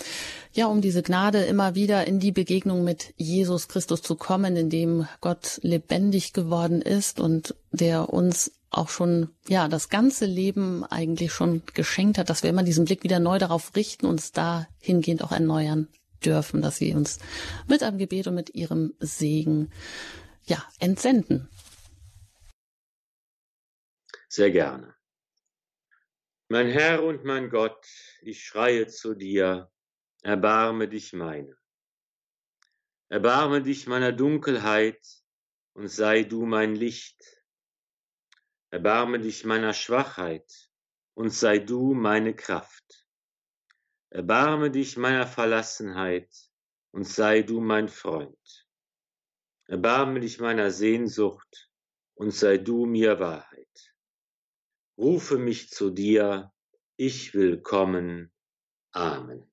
[0.53, 4.71] ja, um diese Gnade immer wieder in die Begegnung mit Jesus Christus zu kommen, in
[4.71, 11.33] dem Gott lebendig geworden ist und der uns auch schon, ja, das ganze Leben eigentlich
[11.33, 15.33] schon geschenkt hat, dass wir immer diesen Blick wieder neu darauf richten, uns dahingehend auch
[15.33, 15.89] erneuern
[16.21, 17.19] dürfen, dass Sie uns
[17.69, 19.71] mit einem Gebet und mit Ihrem Segen
[20.45, 21.49] ja, entsenden.
[24.29, 24.95] Sehr gerne.
[26.49, 27.87] Mein Herr und mein Gott,
[28.23, 29.71] ich schreie zu dir,
[30.23, 31.57] erbarme dich meine.
[33.09, 35.05] Erbarme dich meiner Dunkelheit
[35.75, 37.21] und sei du mein Licht.
[38.71, 40.71] Erbarme dich meiner Schwachheit
[41.15, 43.00] und sei du meine Kraft.
[44.11, 46.29] Erbarme dich meiner Verlassenheit
[46.91, 48.67] und sei du mein Freund.
[49.67, 51.71] Erbarme dich meiner Sehnsucht
[52.15, 53.95] und sei du mir Wahrheit.
[54.99, 56.53] Rufe mich zu dir,
[56.97, 58.33] ich will kommen.
[58.91, 59.49] Amen.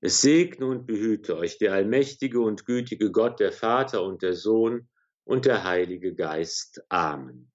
[0.00, 4.88] Es segne und behüte euch der allmächtige und gütige Gott, der Vater und der Sohn
[5.24, 6.82] und der Heilige Geist.
[6.88, 7.52] Amen.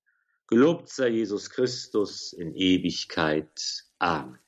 [0.48, 3.86] Gelobt sei Jesus Christus in Ewigkeit.
[4.00, 4.43] Amen.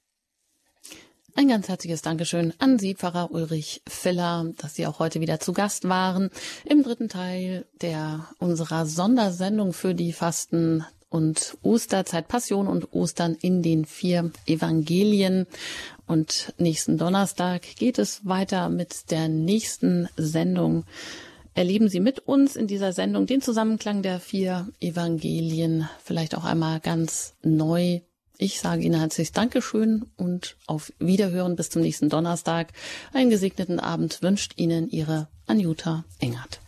[1.38, 5.52] Ein ganz herzliches Dankeschön an Sie, Pfarrer Ulrich Filler, dass Sie auch heute wieder zu
[5.52, 6.30] Gast waren
[6.64, 13.62] im dritten Teil der unserer Sondersendung für die Fasten und Osterzeit, Passion und Ostern in
[13.62, 15.46] den vier Evangelien.
[16.08, 20.86] Und nächsten Donnerstag geht es weiter mit der nächsten Sendung.
[21.54, 26.80] Erleben Sie mit uns in dieser Sendung den Zusammenklang der vier Evangelien, vielleicht auch einmal
[26.80, 28.00] ganz neu
[28.38, 32.74] ich sage Ihnen herzlich Dankeschön und auf Wiederhören bis zum nächsten Donnerstag.
[33.14, 36.60] Einen gesegneten Abend wünscht Ihnen Ihre Anjuta Engert.